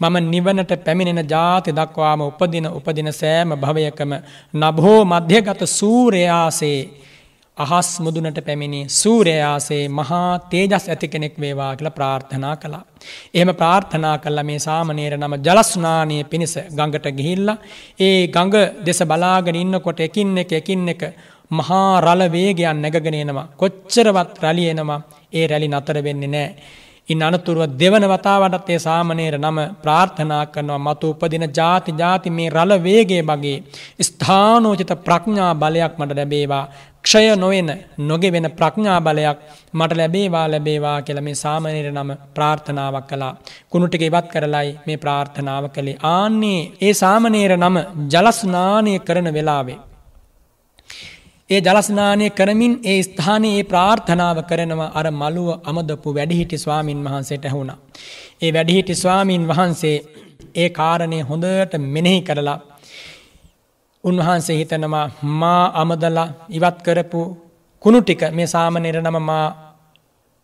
[0.00, 4.12] මම නිවනට පැමිණෙන ජාති දක්වාම උපදින උපදින සෑම භවයකම
[4.54, 6.78] නභෝ මධ්‍යගත සූර්යාසේ
[7.56, 12.82] අහස් මුදුනට පැමිණි සූරයාසේ මහා තේජස් ඇති කෙනෙක් වේවා කියලා ප්‍රාර්ථනා කළා.
[13.34, 17.56] එහෙම ප්‍රාර්ථනා කළා මේ සාමණේර නම ජලස්නානය පිණිස ගඟට ගිහිල්ලා
[18.00, 21.02] ඒ ගඟ දෙස බලාගෙන ඉන්නකොට එකින් එක එකින් එක
[21.50, 23.50] මහා රළ වේගයන් නැගගෙන එනවා.
[23.56, 25.00] කොච්චරවත් රැලි එනවා.
[25.32, 26.82] ඒ රැලි නතර වෙන්නේ නැහැ.
[27.08, 32.74] ඉන් අනතුරුව දෙවන වතාවටත් ඒ සාමණේර නම ප්‍රාර්ථනා කරනවා මතු උපදින ಜಾති ಜಾති මේ රළ
[32.82, 33.58] වේගයේ බගේ
[34.02, 36.64] ස්ථානෝචිත ප්‍රඥා බලයක් මට ලැබේවා
[37.04, 39.38] ක්ෂය නොවෙන නොගෙවෙන ප්‍රඥා බලයක්
[39.72, 43.32] මට ලැබේවා ලැබේවා කියලා මේ සාමණේර නම ප්‍රාර්ථනාවක් කළා.
[43.70, 45.98] කුණු ටික ඉවත් කරලයි මේ ප්‍රාර්ථනාව කළේ.
[46.10, 47.76] ආන්නේ ඒ සාමණේර නම
[48.08, 49.80] ජල ස්නානය කරන වෙලාවේ
[51.50, 57.78] ඒ ජලස්නානය කරමින් ඒ ස්ථානයේ ඒ ප්‍රාර්ථනාව කරනවා අර මළුව අමදපු වැඩිහිටි ස්වාමින් වහන්සේට ඇහුණා.
[58.42, 59.96] ඒ වැඩිහිටි ස්වාමින් වහන්සේ
[60.54, 62.58] ඒ කාරණය හොඳට මෙනෙහි කරලා
[64.04, 65.06] උන්වහන්සේ හිතනවා
[65.40, 67.20] මා අමදලා ඉවත් කරපු
[67.82, 69.46] කුණු ටික මේ සාමනීර නම මා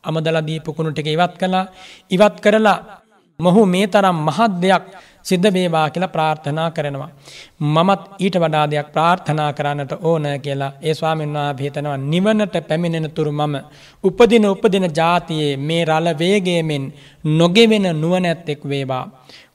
[0.04, 1.66] අමදලා දීපු කුණු ටික ඉවත් කළා
[2.10, 2.78] ඉවත් කරලා
[3.40, 4.84] මොහු මේ තරම් මහත් දෙයක්
[5.22, 7.10] සිද්ධ වේවා කියලා ප්‍රාර්ථනා කරනවා.
[7.60, 13.32] මමත් ඊට වඩා දෙයක් ප්‍රාර්ථනා කරන්නට ඕන කියලා ඒ ස්වාමීන් වහන්සේ හිතනවා නිවනට පැමිණෙන තුරු
[13.32, 13.54] මම
[14.04, 16.92] උපදින උපදින જાතියේ මේ රළ වේගයෙන්
[17.24, 19.04] නොගෙවෙන නුවණැත්තෙක් වේවා.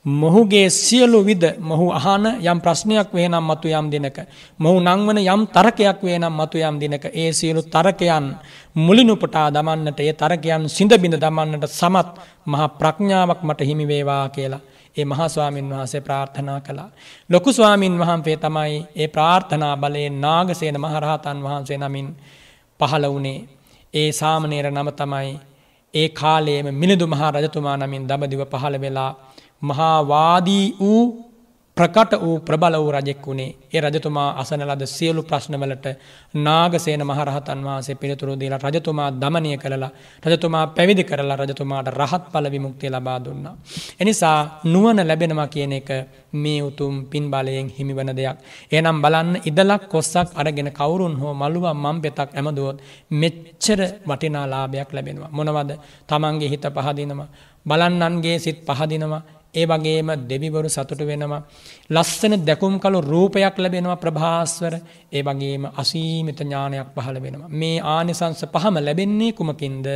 [0.06, 4.18] මොහුගේ සියලු විද මොහු අහන යම් ප්‍රශ්නයක් වේ නම් මතු යම් දිනක.
[4.60, 7.06] මොහු නංවන යම් තරකයක් වේ නම් මතු යම් දිනක.
[7.12, 8.36] ඒ සියලු තරකයන්
[8.76, 12.08] මුලිනුපටා දමන්නට ඒ තරකයන් සිඳබිඳ දමන්නට සමත්
[12.46, 14.62] මහා ප්‍රඥාවක් මට හිමි වේවා කියලා.
[14.98, 16.90] ඒ මහා ස්වාමින් වහන්සේ ප්‍රාර්ථනා කළා.
[17.30, 22.16] ලොකු ස්වාමින් වහන්සේ තමයි ඒ ප්‍රාර්ථනා බලයෙන් නාගසේන මහරහතන් වහන්සේ නමින්
[22.80, 23.40] පහළ වුණේ.
[23.94, 25.40] ඒ සාමණේර නම තමයි
[25.94, 29.12] ඒ කාලයේම මිලිඳු මහා රජතුමා නමින් දඹදිව පහළ වෙලා
[29.62, 31.26] මහාවාදී වූ
[31.78, 35.86] ප්‍රකට වූ ප්‍රබල වූ රජෙක් වුණේ ඒ රජතුමා අසන ලද සියලු ප්‍රශ්නවලට
[36.36, 39.92] නාගසේන මහරහතන් වහන්සේ පිළිතුරු දීලා රජතුමා දමනය කළලා
[40.24, 43.56] රජතුමා පැවිදි කරලා රජතුමාට රහත් ඵල විමුක්තිය ලබා දුන්නා.
[44.00, 45.90] එනිසා නුවණ ලැබෙනවා කියන එක
[46.34, 48.38] මේ උතුම් පින් බලයෙන් හිමිවන දෙයක්.
[48.72, 52.78] එහෙනම් බලන්න ඉදලක් කොස්සක් අරගෙන කවුරුන් හෝ මළුවක් මම්පෙතක් ඇමදුවොත්
[53.12, 55.30] මෙච්චර වටිනා ලාභයක් ලැබෙනවා.
[55.32, 55.72] මොනවද?
[56.08, 57.30] තමන්ගේ හිත පහදිනවා.
[57.66, 59.22] බලන්නන්ගේ සිත් පහදිනවා.
[59.56, 61.42] ඒ වගේම දෙවිවරු සතුට වෙනවා.
[61.90, 64.74] ලස්සන දැකුම් කළු රූපයක් ලැබෙනවා ප්‍රභාස්වර
[65.12, 67.50] ඒ වගේම අසීමිත ඥානයක් පහළ වෙනවා.
[67.52, 69.88] මේ ආනිසංස පහම ලැබෙන්නේ කුමකින්ද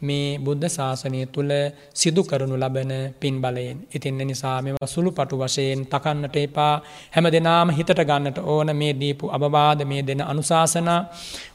[0.00, 1.52] මේ බුද්ධ ශාසනය තුළ
[1.92, 3.78] සිදු කරනු ලබන පින් බලයෙන්.
[3.88, 6.74] ඉතින් නිසා මෙම සුළු පටු වශයෙන් තකන්නට එපා
[7.10, 11.00] හැම දෙනාම හිතට ගන්නට ඕන මේ දීපු අබවාද මේ දෙන අනුශාසනා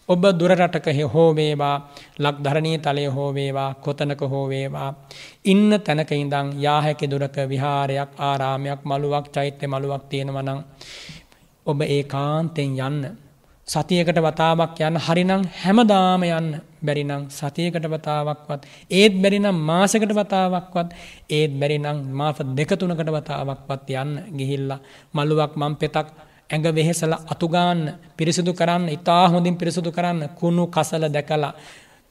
[0.10, 1.76] ඔබ දුරරටක හෝවේවා
[2.20, 4.90] ලක් ධරණී තලය හෝවේවා කොතනක හෝවේවා.
[5.46, 10.60] ඉන්න තැනක ඉඳං යාහැකි දුරක විහාරයක් ආරාමයක් මළුවක් චෛත්‍ය මළුවක් තියෙනවනං.
[11.66, 13.00] ඔබ ඒ කාන්තෙන් යන්න.
[13.68, 16.50] සතියකට වතාවක් යන්න හරිනම් හැමදාම යන්න
[16.82, 20.90] බැරිනම් සතියකට වතාවක්වත් ඒත් බැරිනම් මාසකට වතාවක්වත්
[21.30, 24.80] ඒත් බැරිනම් මාස දෙකතුනකට වතාවක්වත් යන්න ගිහිල්ලා
[25.14, 26.14] මළුවක් මං පෙතක්
[26.50, 27.82] ඇඟ වෙහෙසල අතුගාන්න
[28.18, 31.54] පිරිසිදු කරන්න ඉතා හොඳින් පිරිසිදු කරන්න කුණු කසල දැකලා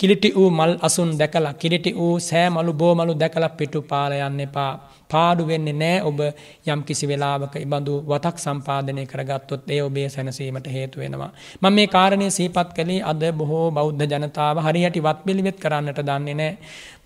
[0.01, 4.70] කිලිටි වූ මල් අසුන් දැකලා කිලිටි වූ සෑ මලු බෝමලු දැකලා පිටු පාලයන්න එපා
[5.11, 6.18] පාඩු වෙන්නේ නෑ ඔබ
[6.66, 11.30] යම් කිසි වෙලාවක ඉබඳු වතක් සම්පාදනය කරගත්තොත් ඒ ඔබේ සැනසීමට හේතු වෙනවා.
[11.62, 16.53] මම මේ කාරණය සීපත් කළේ අද බොහෝ බෞද්ධ ජනතාව හරියට වත් පිළිවෙත් කරන්නට දන්නේ නෑ.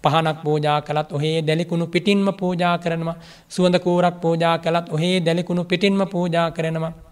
[0.03, 3.17] පහනක් පූජා කළත් ඔහේ දැලිකුණු පිටින්ම පූජා කරනවා.
[3.49, 7.08] සුවඳ කූරක් පූජා කළත් ඔහේ දැලිකුණු පිටින්ම පූජා කරනවා.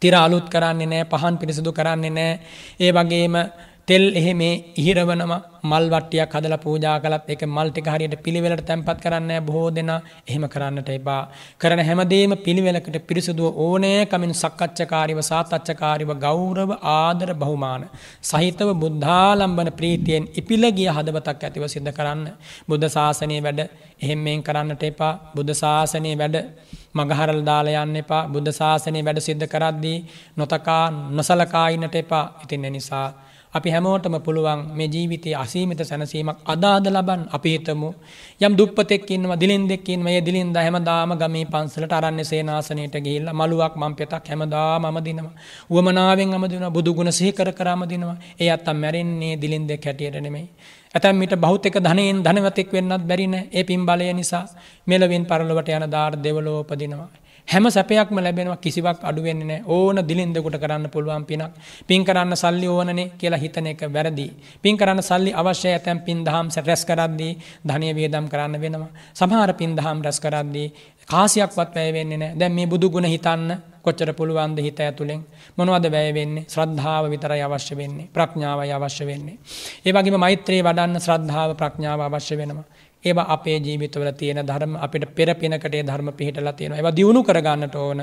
[0.00, 2.40] තිර අලුත් කරන්නේ නෑ පහන් පිරිසිදු කරන්නේ නෑ.
[2.80, 3.36] ඒ වගේම
[3.88, 8.98] තෙල් එහෙ මේ ඉහිරවනවා මල් වට්ටියක් හදලා පූජා කළත් ඒක මල් ටික හරියට පිළිවෙලට තැම්පත්
[9.00, 11.20] කරන්න බොහෝ දෙනා එහෙම කරන්නට එපා.
[11.60, 17.84] කරන හැමදේම පිළිවෙලකට පිරිසුදුව ඕනෑ කමින් සක්කච්ඡකාරීව සාතච්ඡකාරීව ගෞරව ආදර බහුමාන
[18.22, 22.24] සහිතව බුද්ධාලම්බන ප්‍රීතියෙන් ඉපිල ගිය හදවතක් ඇතිව සිද්ධ කරන්න.
[22.68, 23.60] බුද්ධ ශාසනය වැඩ
[23.98, 25.12] එහෙම මෙන් කරන්නට එපා.
[25.36, 26.36] බුද්ධ ශාසනය වැඩ
[26.94, 28.24] මගහරල් දාලා යන්න එපා.
[28.28, 29.98] බුද්ධ ශාසනය වැඩ සිද්ධ කරද්දී
[30.36, 32.24] නොතකා නොසලකා ඉන්නට එපා.
[32.42, 33.06] ඉතින් නිසා
[33.54, 37.90] අපි හැමෝටම පුළුවන් මේ ජීවිතයේ අසීමිත සැනසීමක් අදාද ලබන් අපි හිතමු
[38.40, 43.94] යම් දුප්පතෙක් ඉන්නවා දිලින්දෙක් ඉන්නවා මේ දිලින්ද හැමදාම ගමේ පන්සලට අරන්නේ සේනාසනයට ගිහිල්ලා මලුවක් මම්
[43.94, 45.34] පෙතක් හැමදාම මම දිනවා
[45.70, 50.48] උවමනාවෙන් මම දිනවා බුදු ගුණ සිහි කර කරම දිනවා ඒ අත්තම් මැරෙන්නේ දිලින්දෙක් හැටියට නෙමෙයි.
[50.94, 53.48] ඇතැම් මිට බෞතික ධනයෙන් ධනවතෙක් වෙන්නත් බැරි නෑ.
[53.52, 54.44] ඒ පින් බලය නිසා
[54.86, 57.08] මෙලවින් පරලොවට යන දාර දෙවලෝ උපදිනවා.
[57.48, 59.64] හැම සැපයක්ම ලැබෙනවා කිසිවක් අඩුවෙන්නේ නැහැ.
[59.66, 61.52] ඕන දිලින්දෙකුට කරන්න පුළුවන් පිනක්.
[61.86, 64.26] පින් කරන්න සල්ලි ඕනනේ කියලා හිතන එක වැරදි.
[64.62, 67.32] පින් කරන්න සල්ලි අවශ්‍යයි ඇතැම් පින් දහම් රැස් කරද්දී
[67.68, 68.90] ධනිය වියදම් කරන්න වෙනවා.
[69.14, 70.68] සමහර පින් දහම් රැස් කරද්දී
[71.08, 72.38] කාසියක්වත් වැය වෙන්නේ නැහැ.
[72.38, 73.50] දැන් මේ බුදු ගුණ හිතන්න
[73.82, 75.20] කොච්චර පුළුවන්ද හිත ඇතුලෙන්
[75.56, 76.44] මොනවද වැය වෙන්නේ?
[76.48, 78.08] ශ්‍රද්ධාව විතරයි අවශ්‍ය වෙන්නේ.
[78.14, 79.38] ප්‍රඥාවයි අවශ්‍ය වෙන්නේ.
[79.86, 82.66] ඒ වගේම මෛත්‍රී වඩන්න ශ්‍රද්ධාව ප්‍රඥාව අවශ්‍ය වෙනවා.
[83.04, 86.78] ඒවා අපේ ජීවිතවල තියෙන ධර්ම අපිට පෙර පිනකටේ ධර්ම පිහිටලා තියෙනවා.
[86.78, 88.00] ඒවා දියුණු කරගන්නට ඕන.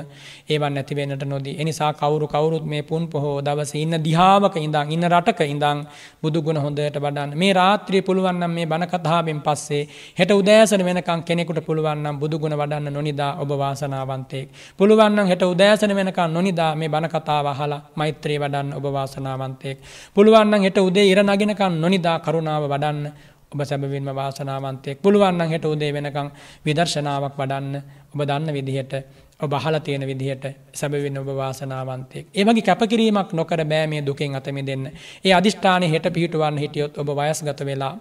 [0.48, 1.56] ඒවා නැති වෙන්නට නොදී.
[1.58, 5.84] ඒ නිසා කවුරු කවුරුත් මේ පුන් පොහෝ දවසේ ඉන්න දිහාවක ඉඳන් ඉන්න රටක ඉඳන්
[6.22, 7.34] බුදු ගුණ හොඳට වඩන්න.
[7.34, 9.82] මේ රාත්‍රිය පුළුවන් නම් මේ බණ කතාවෙන් පස්සේ
[10.14, 14.48] හෙට උදෑසන වෙනකන් කෙනෙකුට පුළුවන් නම් බුදු ගුණ වඩන්න නොනිදා ඔබ වාසනාවන්තයෙක්.
[14.78, 19.78] පුළුවන් නම් හෙට උදෑසන වෙනකන් නොනිදා මේ බණ කතාව අහලා මෛත්‍රිය වඩන්න ඔබ වාසනාවන්තයෙක්.
[20.16, 25.92] පුළුවන් නම් හෙට උදේ ඉර නගිනකන් නොනිදා කරුණාව වඩන්න ඔබ සැබවින්ම වාසනාවන්තයෙක් පුළුවන්නම් හෙට උදේ
[25.92, 26.28] වෙනකං
[26.66, 27.76] විදර්ශනාවක් වඩන්න
[28.12, 28.92] ඔබ දන්න විදිහට
[29.40, 32.26] ඔබ අහල තියෙන විදිහට සැබවින් ඔබ වාසනාවන්තයෙක්.
[32.30, 34.90] ඒ වගේ කැපකිරීමක් නොකර බෑ මේ දුකෙන් අත මිදෙන්න.
[35.24, 37.94] ඒ අදිෂ්ඨානයේ හෙට පිහිටුවන්න හිටියොත් ඔබ වයස්ගත වෙලා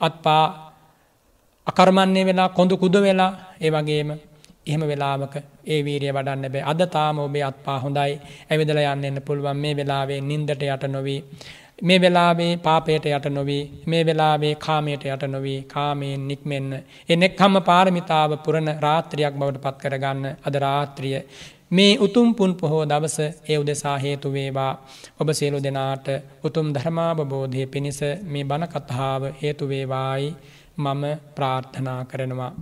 [0.00, 0.44] අත්පා
[1.66, 4.10] අකර්මන්නේ වෙලා කොඳු කුද වෙලා ඒ වගේම
[4.66, 5.34] එහෙම වෙලාවක
[5.66, 6.64] ඒ වීරිය වඩන්න බෑ.
[6.64, 8.20] අද තාම ඔබේ අත්පා හොඳයි.
[8.50, 11.20] ඇවිදලා යන්න එන්න පුළුවන් මේ වෙලාවේ නින්දට යට නොවී
[11.82, 16.72] මේ වෙලාවේ පාපයට යට නොවී මේ වෙලාවේ කාමයට යට නොවී කාමයෙන් නික්මෙන්න.
[17.08, 21.20] එනෙක් හම පාරමිතාව පුරණ රාත්‍රියක් බවට පත් කරගන්න අද රාත්‍රිය.
[21.70, 24.72] මේ උතුම් පුන් පොහෝ දවස ඒ උදෙසා හේතු වේවා.
[25.20, 26.06] ඔබ සියලු දෙනාට
[26.44, 30.34] උතුම් ධර්මාවබෝධය පිණිස මේ බණ කතාව හේතු වේවායි
[30.76, 31.04] මම
[31.34, 32.52] ප්‍රාර්ථනා කරනවා.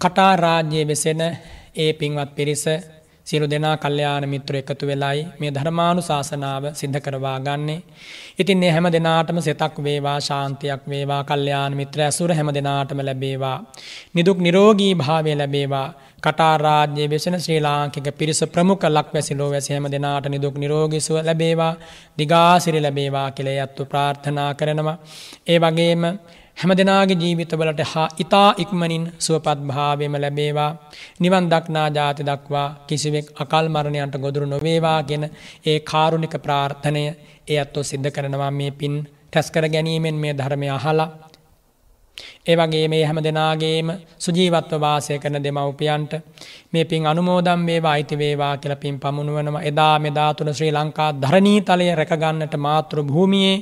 [0.00, 1.22] කටා රාජ්‍යයේ වෙසෙන
[1.76, 2.64] ඒ පින්වත් පිරිස
[3.26, 7.80] සියලු දෙනා කල්්‍යයාන මිත්‍ර එකතු වෙලයි මේ ධර්මානු ශාසනාව සිද්ධ කරවා ගන්නේ.
[8.38, 13.58] ඉතින් ඒ හැම දෙනාටම සෙතක් වේවා ශාන්තියක් වේවා කල්්‍යයාන මිත්‍ර ඇසුර හැම දෙනාටම ලැබේවා.
[14.14, 15.88] නිදුක් නිරෝගී භාවය ලැබේවා.
[16.22, 21.74] කටාරාජ්‍ය වෙසෙන ශ්‍රී ලාංකික පිරිස ප්‍රමුඛ ලක් වැසිලෝ වැසි හැම දෙනාට නිදුක් නිරෝගීසුව ලැබේවා.
[22.18, 24.98] දිගාසිරි ලැබේවා කියලා යත්තු ප්‍රාර්ථනා කරනවා.
[25.46, 26.02] ඒ වගේම
[26.56, 30.70] හැම දෙනාගේ ජීවිතවලට හා ඉතා ඉක්මනින් සුවපත් භාවයම ලැබේවා.
[31.20, 35.24] නිවන් දක්නා ජාති දක්වා කිසිවෙක් අකල් මරණයන්ට ගොදුරු නොවේවා ගෙන
[35.66, 37.04] ඒ කාරුණික ප්‍රාර්ථනය
[37.48, 38.94] ඒ අත්තෝ සිද්ධ කරනවා මේ පින්
[39.30, 41.08] ටැස්කර ගැනීමෙන් මේ ධර්මය අහලා.
[42.46, 43.88] ඒ වගේ මේ හැම දෙනාගේම
[44.18, 46.12] සුජීවත්ව වාසය කරන දෙමව්පියන්ට
[46.72, 49.62] මේ පින් අනුමෝදම් වේවා අයිති වේවා කියලා පින් පමුණුවනවා.
[49.62, 53.58] එදා මෙදා තුන ශ්‍රී ලංකා ධරණී තලය රැකගන්නට මාතෘ භූමියේ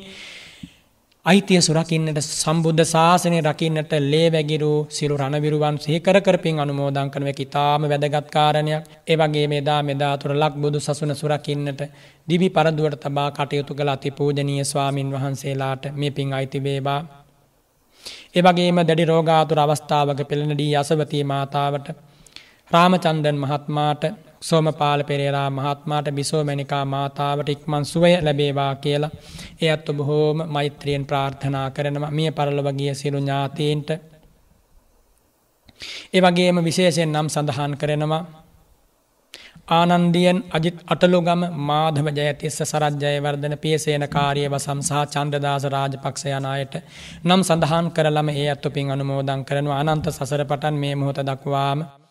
[1.26, 8.88] අයිතිය සුරකින්නට සම්බුද්ධ ශාසනය රකින්නට ලේ වැගිරු සිරු රණවිරුවන් සහිකර කරපින් අනුමෝදං කරනව ඉතාම වැදගත්කාරණයක්
[9.06, 11.82] ඒවගේ මෙදා මෙදාතුර ලක් බුදු සසුන සුරකින්නට
[12.28, 17.00] දිවි පරදුවට තබා කටයුතු කළ අති පූජනීය ස්වාමින් වහන්සේලාට මේ පින් අයිතිවේවා.
[18.34, 21.86] එවගේම දැඩි රෝගාතුර අවස්ථාවක පෙළෙනඩී අසවතී මාතාවට
[22.70, 24.04] රාමචන්දන් මහත්මාට
[24.42, 29.10] සෝමපාල පෙරේරා මහත්මාට බිසෝමැනිකා මාතාවට ඉක්මන් සුවය ලැබේවා කියලා.
[29.62, 32.10] ඒ අත්තු බොහෝම මෛත්‍රියෙන් ප්‍රාර්ථනා කරනවා.
[32.10, 33.90] මිය පරලොවගිය සිරු ඥාතීන්ට.
[36.12, 38.22] ඒවගේම විශේෂයෙන් නම් සඳහන් කරනවා.
[39.70, 46.74] ආනන්දියන් අජිත් අටළුගම මාධව ජයතිස්ස සරජ්ජයවර්ධන පියසේන කාරිය වසම් සහ චන්ද්‍රදාස රාජපක්ෂ යන අයට
[47.24, 49.80] නම් සඳහන් කරලම ඒ අත්තු පින් අනුමෝදන් කරනවා.
[49.82, 52.01] අනන්ත සසර පටන් මේ මොහොත දක්වාම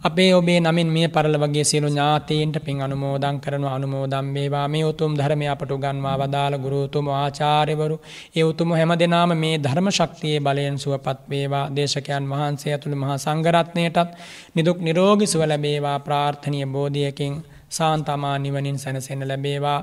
[0.00, 4.68] අපේ ඔබේ නමින් මේ පරල වගේ සියලු ඥාතීන්ට පින් අනුමෝදන් කරන අනුමෝදම් වේවා.
[4.68, 7.96] මේ උතුම් ධර්මය අපට උගන්වා වදාළ ගුරුතුම ආචාර්යවරු.
[8.36, 11.66] ඒ උතුම හැම දෙනාම මේ ධර්ම ශක්තියේ බලයෙන් සුවපත් වේවා.
[11.70, 14.10] දේශකයන් වහන්සේ ඇතුළු මහා සංඝරත්නයටත්
[14.54, 15.98] නිදුක් නිරෝගී සුව ලැබේවා.
[15.98, 17.34] ප්‍රාර්ථනීය බෝධියකින්
[17.68, 19.80] සාන්තමා නිවනින් සැනසෙන්න ලැබේවා.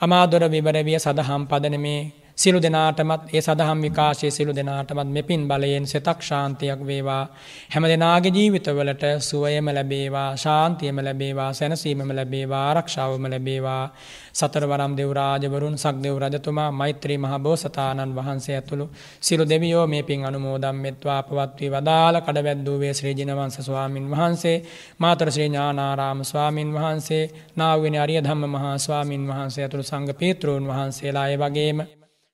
[0.00, 2.02] අමාදොර විවරවිය සදහම් පදනමේ
[2.38, 7.24] සිලු දෙනාටමත් ඒ සදහම් විකාශය සිලු දෙනාටමත් මෙපින් බලයෙන් සෙතක් ශාන්තියක් වේවා.
[7.68, 13.84] හැම දෙනාගේ ජීවිතවලට සුවයම ලැබේවා ශාන්තියම ලැබේවා සැනසීමම ලැබේවා ආරක්ෂාවම ලැබේවා.
[14.32, 18.86] සතරවරම් දෙවරාජවරුන් සක්දෙව් රජතුමා මෛත්‍රී මහ බෝසතාණන් වහන්සේ ඇතුළු
[19.20, 24.56] සිරු දෙවියෝ මේ පින් අනුමෝදම් මෙත්වා පවත්වී වදාළ කඩවැද්දූවේ ශ්‍රී ජිනවංශ ස්වාමින් වහන්සේ
[24.98, 27.24] මාතර ශ්‍රී ඥානාරාම ස්වාමින් වහන්සේ
[27.56, 31.80] නාවගෙන අරිය ධම්ම මහා ස්වාමින් වහන්සේ ඇතුළු සංඝ පීත්‍රූන් වහන්සේලා ඒ වගේම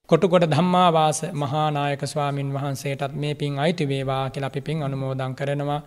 [0.08, 5.80] කොටුකොට ධම්මාවාස මහානායක ස්වාමින් වහන්සේටත් මේ පින් අයිති වේවා කියලා අපි පින් අනුමෝදන් කරනවා.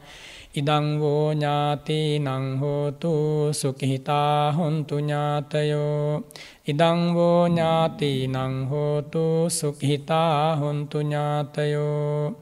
[0.55, 3.13] ඉදං වෝ ඥාති නං හෝතු
[3.51, 6.21] සුඛිතා හොන්තු ඥාතයෝ
[6.67, 12.33] ඉදං වෝ ඥාති නං හෝතු සුඛිතා හොන්තු ඥාතයෝ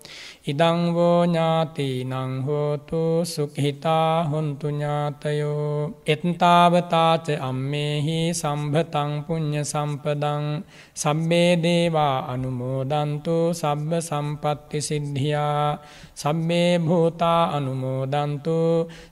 [0.46, 5.78] ඉදං වෝ ඥාති නං හෝතු සුඛිතා හොන්තු ඥාතයෝ.
[6.06, 10.44] එත්තාවතාච අම්මේහි සම්භතං පුඤ්ඤ සම්පදං.
[10.96, 15.78] සබ්බේ දේවා අනුමෝදන්තු සබ්බ සම්පත්ති සිද්ධියා.
[16.16, 18.58] සබ්බේ භූතා අනුමෝදන්තු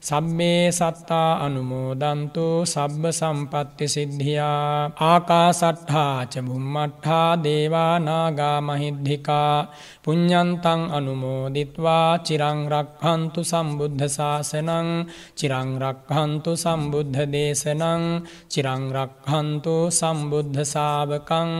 [0.01, 4.91] සබ්බේ සත්තා අනුමෝදන්තු සබ්බ සම්පත්ති සිද්ධියා.
[5.01, 9.57] ආකාසට්ඨා ච බුම්මට්ඨා දේවා නාගා මහිද්దికා.
[10.03, 10.81] පුඤ්ඤන්තං
[11.23, 14.89] අනුමෝදිත්වා චිරං රක්ඛන්තු සම්බුද්ධ ශාසනං
[15.35, 18.03] චිරං රක්ඛන්තු සම්බුද්ධ දේශනං
[18.49, 21.51] චිරං රක්ඛන්තු සම්බුද්ධ ශාවකං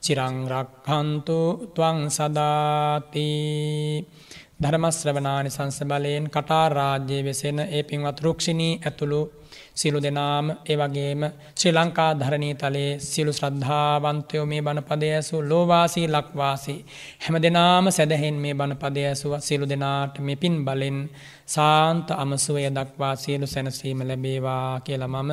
[0.00, 1.38] චිරං රක්ඛන්තු
[1.74, 3.30] ත්වං සදාති.
[4.60, 9.22] ධර්මශ්‍රවනානි සංස බලයෙන් කටාර් රාජ්‍යයේ වෙසෙන ඒ පින්වත් රුක්ෂිණී ඇතුළු
[9.74, 11.22] සියලු දෙනාම ඒ වගේම
[11.56, 16.80] ශ්‍රී ලංකා ධරණී තලයේ සියලු ශ්‍රද්ධාවන්තයෝ මේ බණපදය ඇසු ලෝවාසී ලක්වාසී
[17.18, 19.32] හැම දෙනාම සැදහෙන් මේ බණපදය ඇසුව.
[19.38, 20.98] සියලු දෙනාට මේ පින් බලෙන්
[21.46, 25.30] සාන්ත අමසුවය දක්වා සියලු සැනසීම ලැබේවා කියලා මම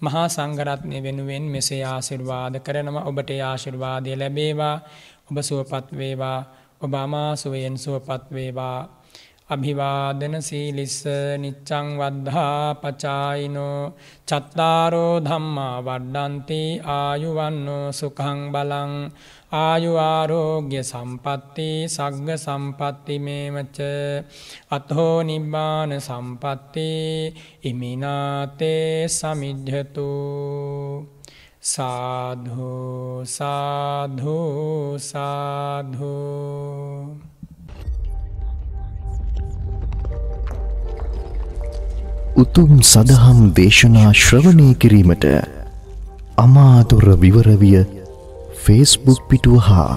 [0.00, 3.04] මහා සංඝරත්නය වෙනුවෙන් මෙසේ ආශිර්වාද කරනවා.
[3.04, 4.76] ඔබට ආශිර්වාදය ලැබේවා.
[5.28, 6.40] ඔබ සුවපත් වේවා.
[6.80, 8.99] ඔබ අමාසුවයෙන් සුවපත් වේවා.
[9.50, 10.98] අභිවාදන සීලිස්ස
[11.42, 13.80] නිච්චං වද්ධා පචායිනෝ
[14.28, 16.62] චත්තාරෝ ධම්මා වඩ්ඩන්ති
[16.94, 18.92] ආයුවන්නෝ සුකං බලං
[19.58, 23.78] ආයු ආරෝග්‍ය සම්පatti සග්ග සම්පatti මේවච
[24.70, 26.90] අතෝ නිබ්බාන සම්පatti
[27.62, 30.10] ඉමිනාතේ සමිජ්ජතු
[31.62, 32.70] සාධු
[33.28, 34.38] සාධු
[34.98, 36.14] සාධු
[42.40, 45.24] උතුම් සදහම් දේශනා ශ්‍රවණය කිරීමට
[46.36, 47.80] අමාදොර විවරවිය
[48.64, 49.88] ෆේස්බුක් පිටුව හා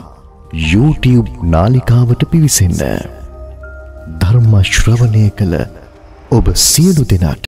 [0.63, 2.81] YouTube නාලිකාවට පිවිසන්න.
[4.21, 5.55] ධර්මශ්‍රවණය කළ
[6.31, 7.41] ඔබ සියලු දෙනාට